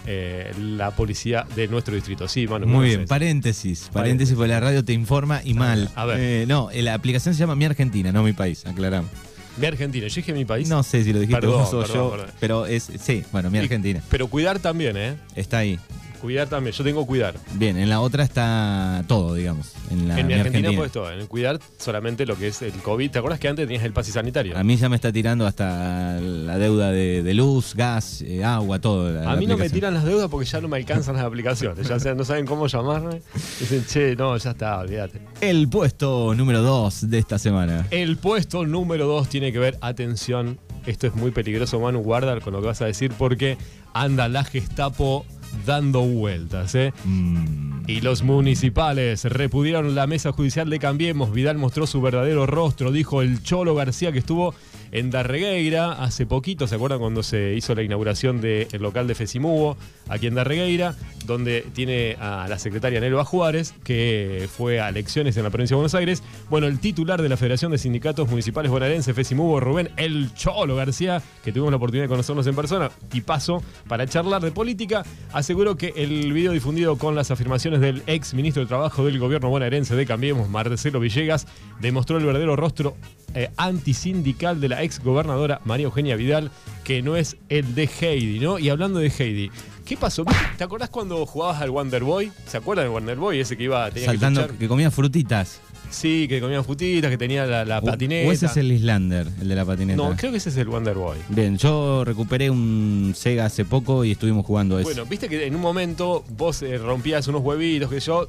la 0.59 0.91
policía 0.91 1.47
de 1.55 1.67
nuestro 1.67 1.95
distrito. 1.95 2.27
Sí, 2.27 2.47
Manu, 2.47 2.65
¿cómo 2.65 2.79
Muy 2.79 2.87
bien, 2.89 3.01
haces? 3.01 3.78
Paréntesis, 3.87 3.93
paréntesis, 3.93 4.35
porque 4.35 4.49
la 4.49 4.59
radio 4.59 4.83
te 4.85 4.93
informa 4.93 5.41
y 5.43 5.53
mal. 5.53 5.89
a 5.95 6.05
ver. 6.05 6.17
Eh, 6.19 6.45
no, 6.47 6.69
eh, 6.71 6.81
la 6.81 6.93
aplicación 6.93 7.33
se 7.33 7.39
llama 7.39 7.55
Mi 7.55 7.65
Argentina, 7.65 8.11
no 8.11 8.23
Mi 8.23 8.33
País, 8.33 8.65
aclaramos. 8.65 9.09
Mi 9.57 9.65
Argentina, 9.67 10.07
yo 10.07 10.15
dije 10.15 10.31
mi 10.31 10.45
país. 10.45 10.69
No 10.69 10.83
sé 10.83 11.03
si 11.03 11.11
lo 11.11 11.19
dijiste 11.19 11.41
Perdón, 11.41 11.59
vos 11.63 11.73
o 11.73 11.79
perdón, 11.81 11.95
yo, 11.97 12.11
perdón. 12.11 12.27
pero 12.39 12.65
es, 12.65 12.89
sí, 13.01 13.23
bueno, 13.33 13.49
Mi 13.49 13.57
Y- 13.57 13.61
Argentina. 13.61 14.01
Pero 14.09 14.27
cuidar 14.27 14.59
también, 14.59 14.95
¿eh? 14.95 15.15
Está 15.35 15.57
ahí. 15.57 15.77
Cuidar 16.21 16.47
también. 16.49 16.75
Yo 16.75 16.83
tengo 16.83 17.05
cuidar. 17.05 17.35
Bien, 17.53 17.77
en 17.77 17.89
la 17.89 18.01
otra 18.01 18.23
está 18.23 19.03
todo, 19.07 19.33
digamos. 19.35 19.73
En 19.89 20.07
la 20.07 20.19
en 20.19 20.27
mi 20.27 20.33
Argentina, 20.33 20.69
pues 20.75 20.91
todo. 20.91 21.11
En 21.11 21.19
el 21.19 21.27
cuidar 21.27 21.59
solamente 21.77 22.25
lo 22.25 22.37
que 22.37 22.47
es 22.49 22.61
el 22.61 22.73
COVID. 22.73 23.09
¿Te 23.11 23.19
acuerdas 23.19 23.39
que 23.39 23.47
antes 23.47 23.65
tenías 23.67 23.83
el 23.83 23.93
pase 23.93 24.11
sanitario? 24.11 24.57
A 24.57 24.63
mí 24.63 24.75
ya 24.77 24.89
me 24.89 24.95
está 24.95 25.11
tirando 25.11 25.47
hasta 25.47 26.19
la 26.19 26.57
deuda 26.57 26.91
de, 26.91 27.23
de 27.23 27.33
luz, 27.33 27.73
gas, 27.75 28.21
eh, 28.21 28.43
agua, 28.43 28.79
todo. 28.79 29.11
la- 29.11 29.31
A 29.31 29.35
mí 29.35 29.45
no 29.45 29.57
me 29.57 29.69
tiran 29.69 29.93
las 29.93 30.03
deudas 30.03 30.29
porque 30.29 30.45
ya 30.45 30.59
no 30.61 30.67
me 30.67 30.77
alcanzan 30.77 31.15
las 31.15 31.25
aplicaciones. 31.25 31.87
Ya 31.87 31.99
sea, 31.99 32.13
no 32.15 32.25
saben 32.25 32.45
cómo 32.45 32.67
llamarme. 32.67 33.21
Dicen, 33.59 33.85
che, 33.87 34.15
no, 34.15 34.35
ya 34.37 34.51
está, 34.51 34.79
olvídate. 34.79 35.21
El 35.41 35.69
puesto 35.69 36.33
número 36.35 36.61
2 36.61 37.09
de 37.09 37.17
esta 37.17 37.39
semana. 37.39 37.87
El 37.91 38.17
puesto 38.17 38.65
número 38.65 39.07
2 39.07 39.29
tiene 39.29 39.51
que 39.53 39.59
ver, 39.59 39.77
atención, 39.81 40.59
esto 40.85 41.07
es 41.07 41.15
muy 41.15 41.31
peligroso, 41.31 41.79
Manu, 41.79 41.99
guarda 42.01 42.39
con 42.41 42.53
lo 42.53 42.61
que 42.61 42.67
vas 42.67 42.81
a 42.81 42.85
decir 42.85 43.11
porque 43.17 43.57
anda 43.93 44.27
la 44.27 44.43
Gestapo 44.43 45.25
dando 45.65 46.01
vueltas, 46.01 46.75
¿eh? 46.75 46.93
Mm. 47.05 47.83
Y 47.87 48.01
los 48.01 48.23
municipales 48.23 49.23
repudiaron 49.25 49.95
la 49.95 50.05
mesa 50.05 50.31
judicial 50.31 50.69
de 50.69 50.79
Cambiemos. 50.79 51.31
Vidal 51.33 51.57
mostró 51.57 51.87
su 51.87 52.01
verdadero 52.01 52.45
rostro, 52.45 52.91
dijo 52.91 53.21
el 53.21 53.41
Cholo 53.41 53.73
García 53.73 54.11
que 54.11 54.19
estuvo 54.19 54.53
en 54.91 55.11
Darregueira 55.11 55.91
hace 55.93 56.25
poquito. 56.25 56.67
¿Se 56.67 56.75
acuerdan 56.75 56.99
cuando 56.99 57.23
se 57.23 57.53
hizo 57.55 57.75
la 57.75 57.83
inauguración 57.83 58.41
del 58.41 58.67
local 58.79 59.07
de 59.07 59.15
Fesimubo 59.15 59.77
aquí 60.07 60.27
en 60.27 60.35
Darregueira? 60.35 60.95
Donde 61.25 61.65
tiene 61.73 62.17
a 62.19 62.47
la 62.49 62.57
secretaria 62.57 62.99
Nelva 62.99 63.25
Juárez, 63.25 63.73
que 63.83 64.47
fue 64.55 64.79
a 64.79 64.89
elecciones 64.89 65.37
en 65.37 65.43
la 65.43 65.49
provincia 65.49 65.75
de 65.75 65.77
Buenos 65.77 65.95
Aires. 65.95 66.23
Bueno, 66.49 66.67
el 66.67 66.79
titular 66.79 67.21
de 67.21 67.29
la 67.29 67.37
Federación 67.37 67.71
de 67.71 67.77
Sindicatos 67.77 68.29
Municipales 68.29 68.71
Bonaerense, 68.71 69.13
Fesimubo, 69.13 69.59
Rubén 69.59 69.89
El 69.97 70.33
Cholo 70.33 70.75
García, 70.75 71.21
que 71.43 71.51
tuvimos 71.51 71.71
la 71.71 71.77
oportunidad 71.77 72.05
de 72.05 72.09
conocernos 72.09 72.47
en 72.47 72.55
persona 72.55 72.91
y 73.13 73.21
paso 73.21 73.61
para 73.87 74.07
charlar 74.07 74.41
de 74.41 74.51
política, 74.51 75.03
aseguró 75.33 75.75
que 75.75 75.93
el 75.95 76.33
video 76.33 76.51
difundido 76.51 76.97
con 76.97 77.15
las 77.15 77.31
afirmaciones 77.31 77.79
del 77.81 78.03
ex 78.07 78.33
ministro 78.33 78.63
de 78.63 78.67
Trabajo 78.67 79.05
del 79.05 79.19
gobierno 79.19 79.49
bonaerense 79.49 79.95
de 79.95 80.05
Cambiemos, 80.05 80.49
Marcelo 80.49 80.99
Villegas, 80.99 81.47
demostró 81.79 82.17
el 82.17 82.25
verdadero 82.25 82.55
rostro 82.55 82.95
eh, 83.35 83.49
antisindical 83.57 84.59
de 84.61 84.69
la 84.69 84.83
ex 84.83 84.99
gobernadora 85.03 85.61
María 85.65 85.85
Eugenia 85.85 86.15
Vidal, 86.15 86.51
que 86.83 87.01
no 87.01 87.15
es 87.15 87.37
el 87.49 87.75
de 87.75 87.89
Heidi, 88.01 88.39
¿no? 88.39 88.59
Y 88.59 88.69
hablando 88.69 88.99
de 88.99 89.07
Heidi, 89.17 89.51
¿qué 89.85 89.97
pasó? 89.97 90.25
¿Te 90.57 90.63
acordás 90.63 90.89
cuando 90.89 91.25
jugabas 91.25 91.61
al 91.61 91.71
Wonder 91.71 92.03
Boy? 92.03 92.31
¿Se 92.47 92.57
acuerdan 92.57 92.85
del 92.85 92.91
Wonder 92.93 93.17
Boy? 93.17 93.39
Ese 93.39 93.57
que 93.57 93.63
iba, 93.63 93.89
tenía 93.91 94.07
Saltando, 94.07 94.47
que 94.47 94.57
que, 94.57 94.67
comía 94.67 94.91
frutitas. 94.91 95.61
Sí, 95.91 96.27
que 96.27 96.39
comía 96.39 96.61
frutitas, 96.63 97.09
que 97.09 97.17
tenía 97.17 97.47
la, 97.47 97.65
la 97.65 97.79
O- 97.79 97.83
patineta. 97.83 98.29
O 98.29 98.31
ese 98.31 98.45
es 98.45 98.57
el 98.57 98.71
Islander, 98.71 99.27
el 99.41 99.47
de 99.47 99.55
la 99.55 99.65
patineta. 99.65 99.97
No, 99.97 100.15
creo 100.15 100.31
que 100.31 100.37
ese 100.37 100.49
es 100.49 100.57
el 100.57 100.67
Wonder 100.67 100.93
Boy. 100.95 101.17
Bien, 101.29 101.57
yo 101.57 102.03
recuperé 102.05 102.49
un 102.51 103.13
Sega 103.15 103.45
hace 103.45 103.65
poco 103.65 104.05
y 104.05 104.11
estuvimos 104.11 104.45
jugando 104.45 104.77
a 104.77 104.81
eso. 104.81 104.89
Bueno, 104.89 105.05
viste 105.07 105.27
que 105.27 105.47
en 105.47 105.55
un 105.55 105.61
momento 105.61 106.23
vos 106.37 106.61
eh, 106.61 106.77
rompías 106.77 107.27
unos 107.27 107.41
huevitos, 107.41 107.89
que 107.89 107.99
yo. 107.99 108.27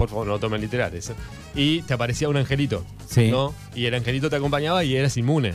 Por 0.00 0.08
favor, 0.08 0.26
no 0.26 0.32
lo 0.32 0.38
tomen 0.38 0.62
literales. 0.62 1.10
¿eh? 1.10 1.14
Y 1.54 1.82
te 1.82 1.92
aparecía 1.92 2.30
un 2.30 2.38
angelito. 2.38 2.86
Sí. 3.06 3.28
¿no? 3.30 3.52
Y 3.74 3.84
el 3.84 3.92
angelito 3.92 4.30
te 4.30 4.36
acompañaba 4.36 4.82
y 4.82 4.96
eras 4.96 5.18
inmune. 5.18 5.52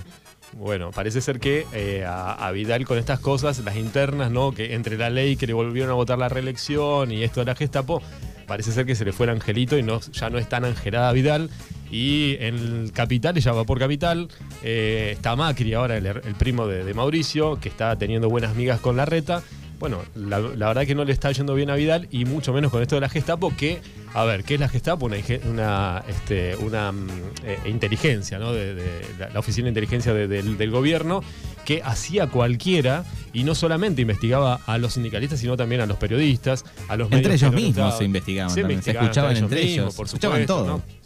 Bueno, 0.54 0.92
parece 0.92 1.20
ser 1.20 1.40
que 1.40 1.66
eh, 1.74 2.06
a, 2.06 2.34
a 2.34 2.52
Vidal 2.52 2.86
con 2.86 3.00
estas 3.00 3.20
cosas, 3.20 3.58
las 3.66 3.76
internas, 3.76 4.30
¿no? 4.30 4.52
Que 4.52 4.76
entre 4.76 5.00
la 5.00 5.10
ley 5.10 5.36
que 5.36 5.48
le 5.48 5.54
volvieron 5.54 5.90
a 5.90 5.96
votar 5.96 6.20
la 6.20 6.30
reelección 6.30 7.12
y 7.12 7.24
esto 7.24 7.40
de 7.40 7.48
la 7.48 7.56
Gestapo, 7.56 8.04
parece 8.46 8.72
ser 8.72 8.86
que 8.86 8.94
se 8.94 9.04
le 9.04 9.14
fue 9.14 9.26
el 9.26 9.32
angelito 9.32 9.80
y 9.80 9.82
no, 9.82 10.00
ya 10.00 10.30
no 10.30 10.38
es 10.38 10.48
tan 10.48 10.64
angelada 10.64 11.12
Vidal. 11.12 11.50
Y 11.90 12.38
en 12.40 12.56
el 12.56 12.92
Capital, 12.94 13.36
ella 13.36 13.52
va 13.52 13.64
por 13.64 13.80
Capital, 13.80 14.28
eh, 14.62 15.14
está 15.14 15.36
Macri 15.36 15.74
ahora, 15.74 15.98
el, 15.98 16.06
el 16.06 16.36
primo 16.38 16.68
de, 16.68 16.84
de 16.84 16.94
Mauricio, 16.94 17.60
que 17.60 17.68
está 17.70 17.96
teniendo 17.96 18.30
buenas 18.30 18.56
migas 18.56 18.80
con 18.80 18.96
la 18.96 19.06
reta. 19.06 19.42
Bueno, 19.80 20.02
la, 20.16 20.40
la 20.40 20.68
verdad 20.68 20.86
que 20.86 20.96
no 20.96 21.04
le 21.04 21.12
está 21.12 21.32
yendo 21.32 21.54
bien 21.54 21.70
a 21.70 21.76
Vidal 21.76 22.08
y 22.10 22.26
mucho 22.26 22.54
menos 22.54 22.72
con 22.72 22.82
esto 22.82 22.96
de 22.96 23.02
la 23.02 23.10
Gestapo, 23.10 23.54
que, 23.56 23.82
a 24.14 24.24
ver, 24.24 24.44
¿qué 24.46 24.54
es 24.54 24.60
la 24.60 24.70
Gestapo? 24.70 25.06
Una, 25.06 25.18
una, 25.50 26.04
este, 26.08 26.56
una 26.56 26.92
mm, 26.94 27.08
eh, 27.44 27.60
inteligencia, 27.66 28.40
¿no? 28.40 28.54
De, 28.54 28.74
de 28.74 29.02
la, 29.20 29.30
la 29.30 29.40
Oficina 29.40 29.66
de 29.66 29.70
Inteligencia 29.72 30.14
de- 30.14 30.28
del, 30.30 30.58
del 30.58 30.72
Gobierno, 30.72 31.22
que 31.66 31.82
hacía 31.84 32.28
cualquiera 32.28 33.04
y 33.34 33.44
no 33.44 33.54
solamente 33.54 34.02
investigaba 34.02 34.62
a 34.66 34.78
los 34.78 34.94
sindicalistas, 34.94 35.40
sino 35.42 35.58
también 35.58 35.82
a 35.82 35.86
los 35.86 35.98
periodistas, 35.98 36.64
a 36.88 36.96
los 36.96 37.12
Entre 37.12 37.34
medios 37.34 37.42
ellos 37.42 37.54
mismos 37.54 37.98
se 37.98 38.04
investigaban 38.06 38.50
Se 38.54 38.62
también, 38.62 38.82
se 38.82 38.92
investigaban 38.92 39.32
escuchaban 39.34 39.38
entre 39.38 39.62
ellos, 39.62 39.96
por 39.96 40.06
escuchaban 40.06 40.42
supuesto, 40.42 40.64
todo. 40.64 40.78
¿no? 40.78 41.06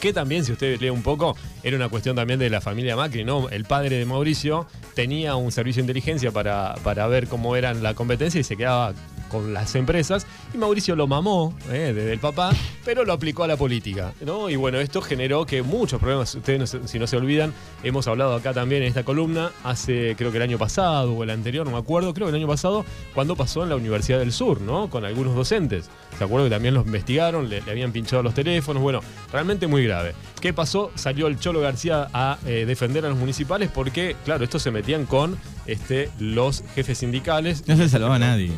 Que 0.00 0.12
también, 0.12 0.44
si 0.44 0.52
usted 0.52 0.80
lee 0.80 0.90
un 0.90 1.02
poco, 1.02 1.36
era 1.62 1.76
una 1.76 1.88
cuestión 1.88 2.14
también 2.16 2.38
de 2.38 2.50
la 2.50 2.60
familia 2.60 2.94
Macri, 2.96 3.24
¿no? 3.24 3.48
El 3.48 3.64
padre 3.64 3.96
de 3.96 4.04
Mauricio 4.04 4.66
tenía 4.94 5.36
un 5.36 5.52
servicio 5.52 5.82
de 5.82 5.84
inteligencia 5.84 6.30
para, 6.32 6.74
para 6.82 7.06
ver 7.06 7.28
cómo 7.28 7.56
eran 7.56 7.82
la 7.82 7.94
competencia 7.94 8.40
y 8.40 8.44
se 8.44 8.56
quedaba 8.56 8.94
con 9.28 9.52
las 9.52 9.74
empresas. 9.74 10.26
Y 10.52 10.58
Mauricio 10.58 10.96
lo 10.96 11.06
mamó 11.06 11.54
¿eh? 11.70 11.92
desde 11.94 12.12
el 12.12 12.20
papá, 12.20 12.52
pero 12.84 13.04
lo 13.04 13.12
aplicó 13.12 13.44
a 13.44 13.46
la 13.48 13.56
política, 13.56 14.12
¿no? 14.24 14.50
Y 14.50 14.56
bueno, 14.56 14.78
esto 14.78 15.00
generó 15.00 15.46
que 15.46 15.62
muchos 15.62 16.00
problemas, 16.00 16.34
ustedes 16.34 16.58
no 16.60 16.66
se- 16.66 16.86
si 16.88 16.98
no 16.98 17.06
se 17.06 17.16
olvidan, 17.16 17.52
hemos 17.82 18.06
hablado 18.08 18.34
acá 18.34 18.52
también 18.52 18.82
en 18.82 18.88
esta 18.88 19.04
columna, 19.04 19.50
hace 19.64 20.14
creo 20.18 20.30
que 20.30 20.36
el 20.36 20.42
año 20.42 20.58
pasado 20.58 21.12
o 21.14 21.22
el 21.24 21.30
anterior, 21.30 21.64
no 21.64 21.72
me 21.72 21.78
acuerdo, 21.78 22.12
creo 22.14 22.26
que 22.26 22.30
el 22.30 22.36
año 22.36 22.46
pasado, 22.48 22.84
cuando 23.14 23.36
pasó 23.36 23.62
en 23.62 23.70
la 23.70 23.76
Universidad 23.76 24.18
del 24.18 24.32
Sur, 24.32 24.60
¿no? 24.60 24.90
Con 24.90 25.04
algunos 25.04 25.34
docentes. 25.34 25.88
¿Se 26.18 26.24
acuerdan 26.24 26.48
que 26.50 26.54
también 26.54 26.74
los 26.74 26.86
investigaron, 26.86 27.48
le, 27.48 27.60
le 27.62 27.70
habían 27.70 27.90
pinchado 27.92 28.22
los 28.22 28.34
teléfonos? 28.34 28.82
Bueno, 28.82 29.00
realmente 29.32 29.66
muy 29.66 29.84
grave. 29.84 30.14
¿Qué 30.40 30.52
pasó? 30.52 30.92
Salió 30.94 31.26
el 31.26 31.38
Cholo 31.38 31.60
García 31.60 32.08
a 32.12 32.38
eh, 32.46 32.64
defender 32.66 33.04
a 33.06 33.08
los 33.08 33.18
municipales 33.18 33.70
porque, 33.74 34.14
claro, 34.24 34.44
estos 34.44 34.62
se 34.62 34.70
metían 34.70 35.06
con 35.06 35.36
este, 35.66 36.10
los 36.18 36.62
jefes 36.74 36.98
sindicales. 36.98 37.66
no 37.66 37.76
se 37.76 37.88
salvaba 37.88 38.16
a 38.16 38.18
nadie. 38.18 38.52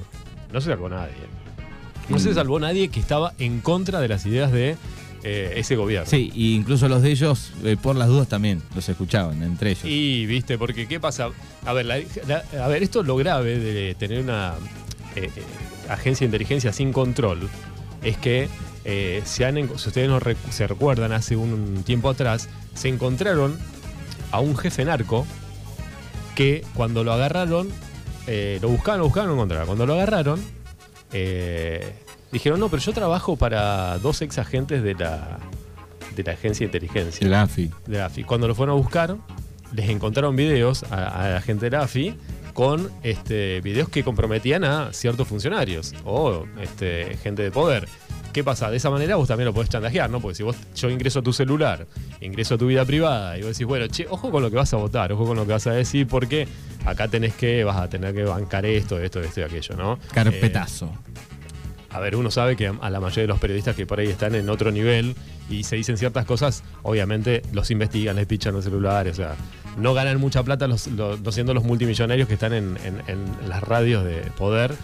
No 0.53 0.61
se 0.61 0.69
salvó 0.71 0.89
nadie. 0.89 1.13
No 2.09 2.19
se 2.19 2.33
salvó 2.35 2.59
nadie 2.61 2.89
que 2.89 3.01
estaba 3.01 3.33
en 3.39 3.61
contra 3.61 4.01
de 4.01 4.09
las 4.09 4.25
ideas 4.27 4.53
de 4.53 4.77
eh, 5.25 5.55
ese 5.57 5.75
gobierno. 5.75 6.09
Sí, 6.09 6.31
y 6.35 6.55
incluso 6.55 6.89
los 6.89 7.03
de 7.03 7.11
ellos, 7.11 7.51
eh, 7.65 7.77
por 7.81 7.97
las 7.97 8.07
dudas 8.09 8.29
también, 8.29 8.63
los 8.77 8.89
escuchaban 8.89 9.43
entre 9.43 9.71
ellos. 9.73 9.85
Y, 9.85 10.25
viste, 10.27 10.57
porque 10.57 10.87
¿qué 10.87 11.01
pasa? 11.01 11.31
A 11.65 11.73
ver, 11.73 11.87
la- 11.87 11.99
la- 12.29 12.45
a 12.65 12.69
ver 12.69 12.83
esto 12.85 13.01
es 13.01 13.07
lo 13.07 13.17
grave 13.17 13.59
de 13.59 13.95
tener 13.97 14.21
una 14.21 14.55
eh, 15.17 15.31
agencia 15.89 16.25
de 16.25 16.27
inteligencia 16.27 16.73
sin 16.73 16.93
control. 16.93 17.49
Es 18.03 18.17
que 18.19 18.49
se 19.25 19.45
han 19.45 19.57
si 19.57 19.89
ustedes 19.89 20.09
no 20.09 20.21
rec- 20.21 20.37
se 20.51 20.67
recuerdan, 20.69 21.11
hace 21.11 21.35
un 21.35 21.83
tiempo 21.85 22.09
atrás, 22.09 22.49
se 22.75 22.89
encontraron 22.89 23.59
a 24.31 24.39
un 24.39 24.57
jefe 24.57 24.85
narco 24.85 25.27
que 26.37 26.65
cuando 26.75 27.03
lo 27.03 27.13
agarraron, 27.13 27.69
lo 28.61 28.69
buscaban, 28.69 29.01
lo 29.01 29.07
buscaban, 29.07 29.29
lo 29.29 29.35
encontraban. 29.35 29.67
Cuando 29.67 29.87
lo 29.87 29.95
agarraron, 29.95 30.41
eh, 31.19 31.93
dijeron, 32.31 32.61
no, 32.61 32.69
pero 32.69 32.83
yo 32.83 32.93
trabajo 32.93 33.37
para 33.37 33.99
dos 33.99 34.21
ex 34.23 34.39
agentes 34.39 34.83
de 34.83 34.95
la, 34.95 35.39
de 36.15 36.23
la 36.23 36.33
agencia 36.33 36.67
de 36.67 36.77
inteligencia 36.77 37.43
AFI. 37.43 37.71
de 37.87 37.99
la 37.99 38.07
AFI. 38.07 38.25
Cuando 38.25 38.47
lo 38.49 38.55
fueron 38.55 38.77
a 38.77 38.79
buscar, 38.79 39.17
les 39.73 39.89
encontraron 39.89 40.37
videos 40.37 40.85
a, 40.85 41.25
a 41.25 41.29
la 41.31 41.41
gente 41.41 41.67
de 41.67 41.77
la 41.77 41.85
AFI 41.85 42.17
con 42.53 42.91
este, 43.03 43.61
videos 43.61 43.89
que 43.89 44.03
comprometían 44.03 44.65
a 44.65 44.93
ciertos 44.93 45.29
funcionarios 45.29 45.95
o 46.05 46.47
este, 46.61 47.17
gente 47.23 47.43
de 47.43 47.51
poder. 47.51 47.89
¿Qué 48.37 48.45
pasa? 48.45 48.71
De 48.71 48.77
esa 48.77 48.91
manera 48.91 49.17
vos 49.17 49.27
también 49.27 49.47
lo 49.47 49.55
podés 49.55 49.71
chantajear, 49.71 50.11
¿no? 50.11 50.21
Porque 50.21 50.35
si 50.35 50.43
vos, 50.43 50.55
yo 50.77 50.91
ingreso 50.91 51.21
a 51.21 51.23
tu 51.23 51.33
celular, 51.33 51.87
ingreso 52.21 52.57
a 52.57 52.59
tu 52.59 52.67
vida 52.67 52.85
privada 52.85 53.39
y 53.39 53.41
vos 53.41 53.53
decís, 53.53 53.67
bueno, 53.67 53.87
che, 53.87 54.07
ojo 54.11 54.31
con 54.31 54.43
lo 54.43 54.51
que 54.51 54.57
vas 54.57 54.75
a 54.75 54.77
votar, 54.77 55.11
ojo 55.11 55.25
con 55.25 55.39
lo 55.39 55.47
que 55.47 55.53
vas 55.53 55.67
a 55.67 55.73
decir, 55.73 56.07
porque 56.07 56.47
acá 56.85 57.09
tenés 57.09 57.33
que, 57.35 57.65
vas 57.65 57.79
a 57.79 57.89
tener 57.89 58.15
que 58.15 58.25
bancar 58.25 58.67
esto, 58.67 59.01
esto, 59.01 59.23
esto 59.23 59.41
y 59.41 59.43
aquello, 59.45 59.75
¿no? 59.77 59.99
Carpetazo. 60.13 60.93
A 61.89 61.99
ver, 61.99 62.15
uno 62.15 62.31
sabe 62.31 62.57
que 62.57 62.67
a 62.67 62.91
la 62.91 63.01
mayoría 63.01 63.23
de 63.23 63.29
los 63.29 63.39
periodistas 63.39 63.75
que 63.75 63.87
por 63.87 64.01
ahí 64.01 64.09
están 64.09 64.35
en 64.35 64.51
otro 64.51 64.71
nivel 64.71 65.15
y 65.49 65.65
se 65.65 65.77
dicen 65.77 65.97
ciertas 65.97 66.27
cosas, 66.27 66.63
obviamente 66.83 67.41
los 67.55 67.71
investigan, 67.71 68.17
les 68.17 68.27
pichan 68.27 68.53
los 68.53 68.65
celulares, 68.65 69.15
o 69.15 69.17
sea, 69.17 69.35
no 69.79 69.95
ganan 69.95 70.21
mucha 70.21 70.43
plata 70.43 70.67
los, 70.67 70.89
los- 70.89 71.19
siendo 71.35 71.55
los 71.55 71.65
multimillonarios 71.65 72.29
que 72.29 72.35
están 72.35 72.53
en, 72.53 72.77
en- 72.85 73.03
en 73.09 73.49
las 73.49 73.63
radios 73.63 74.05
de 74.05 74.17
poder 74.37 74.75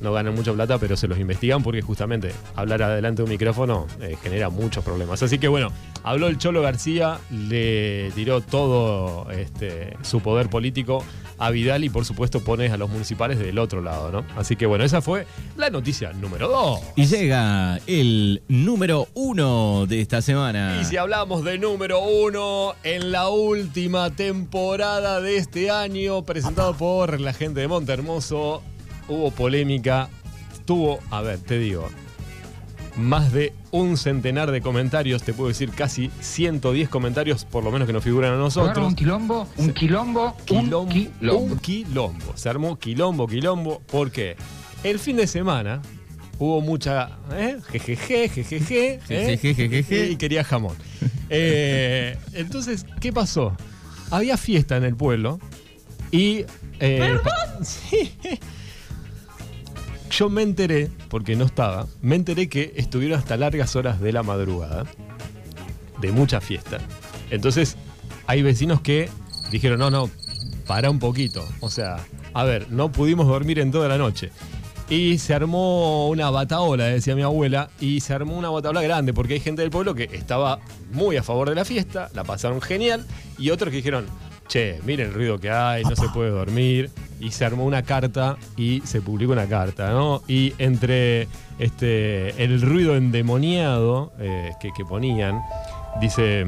no 0.00 0.12
ganan 0.12 0.34
mucha 0.34 0.52
plata, 0.52 0.78
pero 0.78 0.96
se 0.96 1.08
los 1.08 1.18
investigan 1.18 1.62
porque 1.62 1.82
justamente 1.82 2.32
hablar 2.54 2.82
adelante 2.82 3.22
de 3.22 3.24
un 3.24 3.30
micrófono 3.30 3.86
eh, 4.00 4.16
genera 4.22 4.48
muchos 4.50 4.84
problemas. 4.84 5.22
Así 5.22 5.38
que 5.38 5.48
bueno, 5.48 5.70
habló 6.02 6.28
el 6.28 6.38
Cholo 6.38 6.62
García, 6.62 7.18
le 7.30 8.10
tiró 8.14 8.40
todo 8.40 9.30
este, 9.30 9.96
su 10.02 10.20
poder 10.20 10.48
político 10.48 11.04
a 11.38 11.50
Vidal 11.50 11.84
y 11.84 11.90
por 11.90 12.04
supuesto 12.04 12.40
pones 12.40 12.72
a 12.72 12.76
los 12.76 12.90
municipales 12.90 13.38
del 13.38 13.58
otro 13.58 13.82
lado, 13.82 14.12
¿no? 14.12 14.24
Así 14.36 14.56
que 14.56 14.66
bueno, 14.66 14.84
esa 14.84 15.00
fue 15.00 15.26
la 15.56 15.70
noticia 15.70 16.12
número 16.12 16.48
dos. 16.48 16.80
Y 16.96 17.06
llega 17.06 17.78
el 17.86 18.42
número 18.48 19.08
uno 19.14 19.86
de 19.86 20.00
esta 20.00 20.22
semana. 20.22 20.78
Y 20.80 20.84
si 20.84 20.96
hablamos 20.96 21.44
de 21.44 21.58
número 21.58 22.00
uno 22.00 22.74
en 22.82 23.12
la 23.12 23.28
última 23.28 24.10
temporada 24.10 25.20
de 25.20 25.36
este 25.36 25.70
año, 25.70 26.22
presentado 26.22 26.74
por 26.76 27.20
la 27.20 27.32
gente 27.32 27.60
de 27.60 27.68
Monte 27.68 27.92
Hermoso, 27.92 28.62
hubo 29.08 29.30
polémica. 29.30 30.08
Tuvo, 30.64 30.98
a 31.10 31.20
ver, 31.20 31.38
te 31.40 31.58
digo, 31.58 31.88
más 32.96 33.32
de 33.32 33.52
un 33.70 33.96
centenar 33.96 34.50
de 34.50 34.60
comentarios, 34.62 35.22
te 35.22 35.34
puedo 35.34 35.48
decir 35.48 35.70
casi 35.70 36.10
110 36.20 36.88
comentarios, 36.88 37.44
por 37.44 37.64
lo 37.64 37.70
menos 37.70 37.86
que 37.86 37.92
nos 37.92 38.02
figuran 38.04 38.32
a 38.32 38.36
nosotros. 38.36 38.86
Un 38.86 38.94
quilombo, 38.94 39.46
un 39.58 39.72
quilombo, 39.74 40.36
Quilombo, 40.46 40.80
un 40.80 40.88
quilombo. 40.88 41.38
un 41.42 41.58
quilombo. 41.58 42.32
Se 42.36 42.48
armó 42.48 42.78
quilombo, 42.78 43.26
quilombo, 43.26 43.82
porque 43.88 44.36
el 44.84 44.98
fin 44.98 45.16
de 45.16 45.26
semana 45.26 45.82
hubo 46.38 46.60
mucha. 46.62 47.10
¿eh? 47.32 47.58
Jejeje, 47.72 48.28
jejeje. 48.28 48.94
¿eh? 48.94 49.00
Jejeje, 49.06 49.54
jejeje. 49.54 50.10
Y 50.12 50.16
quería 50.16 50.44
jamón. 50.44 50.76
Eh, 51.28 52.16
entonces, 52.32 52.86
¿qué 53.00 53.12
pasó? 53.12 53.54
Había 54.10 54.36
fiesta 54.38 54.76
en 54.76 54.84
el 54.84 54.94
pueblo 54.96 55.40
y. 56.10 56.44
eh, 56.80 57.18
Sí. 57.62 58.12
Yo 60.16 60.30
me 60.30 60.42
enteré, 60.42 60.92
porque 61.08 61.34
no 61.34 61.44
estaba, 61.44 61.88
me 62.00 62.14
enteré 62.14 62.48
que 62.48 62.72
estuvieron 62.76 63.18
hasta 63.18 63.36
largas 63.36 63.74
horas 63.74 64.00
de 64.00 64.12
la 64.12 64.22
madrugada, 64.22 64.84
de 66.00 66.12
mucha 66.12 66.40
fiesta. 66.40 66.78
Entonces, 67.30 67.76
hay 68.28 68.40
vecinos 68.42 68.80
que 68.80 69.08
dijeron, 69.50 69.80
no, 69.80 69.90
no, 69.90 70.08
para 70.68 70.88
un 70.88 71.00
poquito. 71.00 71.44
O 71.58 71.68
sea, 71.68 71.96
a 72.32 72.44
ver, 72.44 72.70
no 72.70 72.92
pudimos 72.92 73.26
dormir 73.26 73.58
en 73.58 73.72
toda 73.72 73.88
la 73.88 73.98
noche. 73.98 74.30
Y 74.88 75.18
se 75.18 75.34
armó 75.34 76.08
una 76.08 76.30
bataola, 76.30 76.84
decía 76.84 77.16
mi 77.16 77.22
abuela, 77.22 77.70
y 77.80 77.98
se 77.98 78.14
armó 78.14 78.38
una 78.38 78.50
bataola 78.50 78.82
grande, 78.82 79.12
porque 79.12 79.34
hay 79.34 79.40
gente 79.40 79.62
del 79.62 79.72
pueblo 79.72 79.96
que 79.96 80.04
estaba 80.12 80.60
muy 80.92 81.16
a 81.16 81.24
favor 81.24 81.48
de 81.48 81.56
la 81.56 81.64
fiesta, 81.64 82.08
la 82.14 82.22
pasaron 82.22 82.62
genial, 82.62 83.04
y 83.36 83.50
otros 83.50 83.70
que 83.70 83.78
dijeron, 83.78 84.06
che, 84.46 84.78
miren 84.84 85.08
el 85.08 85.14
ruido 85.14 85.40
que 85.40 85.50
hay, 85.50 85.82
no 85.82 85.96
se 85.96 86.08
puede 86.10 86.30
dormir. 86.30 86.92
Y 87.20 87.30
se 87.30 87.44
armó 87.44 87.64
una 87.64 87.82
carta 87.82 88.36
y 88.56 88.82
se 88.84 89.00
publicó 89.00 89.32
una 89.32 89.46
carta, 89.46 89.90
¿no? 89.90 90.22
Y 90.28 90.52
entre 90.58 91.28
este, 91.58 92.42
el 92.42 92.60
ruido 92.60 92.96
endemoniado 92.96 94.12
eh, 94.18 94.52
que, 94.60 94.70
que 94.76 94.84
ponían, 94.84 95.40
dice, 96.00 96.44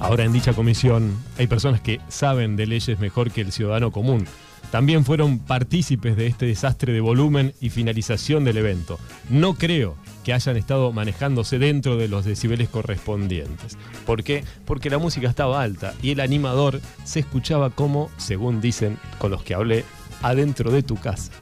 ahora 0.00 0.24
en 0.24 0.32
dicha 0.32 0.52
comisión 0.52 1.16
hay 1.38 1.46
personas 1.46 1.80
que 1.80 2.00
saben 2.08 2.56
de 2.56 2.66
leyes 2.66 2.98
mejor 2.98 3.30
que 3.30 3.40
el 3.40 3.52
ciudadano 3.52 3.90
común. 3.90 4.26
También 4.72 5.04
fueron 5.04 5.38
partícipes 5.38 6.16
de 6.16 6.26
este 6.26 6.46
desastre 6.46 6.94
de 6.94 7.02
volumen 7.02 7.52
y 7.60 7.68
finalización 7.68 8.42
del 8.42 8.56
evento. 8.56 8.98
No 9.28 9.52
creo 9.52 9.96
que 10.24 10.32
hayan 10.32 10.56
estado 10.56 10.92
manejándose 10.92 11.58
dentro 11.58 11.98
de 11.98 12.08
los 12.08 12.24
decibeles 12.24 12.70
correspondientes. 12.70 13.76
¿Por 14.06 14.24
qué? 14.24 14.44
Porque 14.64 14.88
la 14.88 14.96
música 14.96 15.28
estaba 15.28 15.60
alta 15.62 15.92
y 16.00 16.12
el 16.12 16.20
animador 16.20 16.80
se 17.04 17.20
escuchaba 17.20 17.68
como, 17.68 18.10
según 18.16 18.62
dicen 18.62 18.96
con 19.18 19.30
los 19.30 19.42
que 19.42 19.52
hablé, 19.52 19.84
adentro 20.22 20.70
de 20.70 20.82
tu 20.82 20.96
casa. 20.96 21.32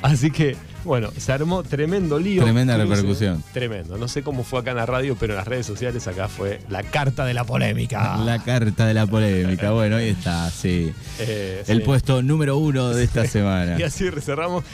Así 0.00 0.30
que, 0.30 0.54
bueno, 0.84 1.10
se 1.16 1.32
armó 1.32 1.62
tremendo 1.62 2.18
lío. 2.18 2.42
Tremenda 2.42 2.76
repercusión. 2.76 3.42
Tremendo. 3.52 3.96
No 3.98 4.08
sé 4.08 4.22
cómo 4.22 4.42
fue 4.44 4.60
acá 4.60 4.70
en 4.72 4.76
la 4.78 4.86
radio, 4.86 5.16
pero 5.18 5.32
en 5.34 5.38
las 5.38 5.46
redes 5.46 5.66
sociales 5.66 6.06
acá 6.08 6.28
fue 6.28 6.60
la 6.68 6.82
carta 6.82 7.24
de 7.24 7.34
la 7.34 7.44
polémica. 7.44 8.16
La 8.18 8.42
carta 8.42 8.86
de 8.86 8.94
la 8.94 9.06
polémica. 9.06 9.70
Bueno, 9.72 9.96
ahí 9.96 10.08
está, 10.10 10.50
sí. 10.50 10.92
Eh, 11.20 11.62
El 11.68 11.78
sí. 11.78 11.84
puesto 11.84 12.22
número 12.22 12.56
uno 12.56 12.90
de 12.90 13.04
esta 13.04 13.26
semana. 13.28 13.78
Y 13.78 13.82
así 13.82 14.10
cerramos. 14.20 14.64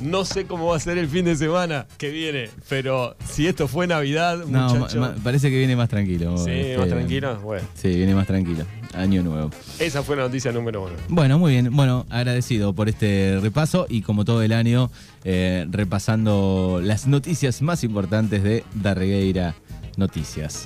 No 0.00 0.24
sé 0.24 0.46
cómo 0.46 0.68
va 0.68 0.76
a 0.78 0.80
ser 0.80 0.96
el 0.96 1.08
fin 1.08 1.26
de 1.26 1.36
semana 1.36 1.86
que 1.98 2.08
viene, 2.08 2.48
pero 2.70 3.16
si 3.28 3.46
esto 3.46 3.68
fue 3.68 3.86
Navidad, 3.86 4.38
No, 4.46 4.88
parece 5.22 5.50
que 5.50 5.58
viene 5.58 5.76
más 5.76 5.90
tranquilo. 5.90 6.38
sí, 6.38 6.50
este, 6.52 6.78
más 6.78 6.88
tranquilo. 6.88 7.38
Bueno, 7.40 7.66
Sí, 7.74 7.88
viene 7.88 8.14
más 8.14 8.26
tranquilo. 8.26 8.64
Año 8.94 9.22
nuevo. 9.22 9.50
esa 9.78 10.02
fue 10.02 10.16
la 10.16 10.22
noticia 10.22 10.50
número 10.52 10.82
uno. 10.82 10.94
Bueno, 11.08 11.38
muy 11.38 11.52
bien. 11.52 11.74
Bueno, 11.74 12.06
agradecido 12.10 12.72
por 12.72 12.88
este 12.88 13.38
repaso 13.40 13.86
y 13.88 14.02
como 14.02 14.24
todo 14.24 14.42
el 14.42 14.52
año, 14.52 14.90
eh, 15.24 15.66
repasando 15.70 16.80
las 16.82 17.06
noticias 17.06 17.62
más 17.62 17.84
importantes 17.84 18.42
de 18.42 18.64
Darregueira 18.74 19.54
Noticias. 19.96 20.58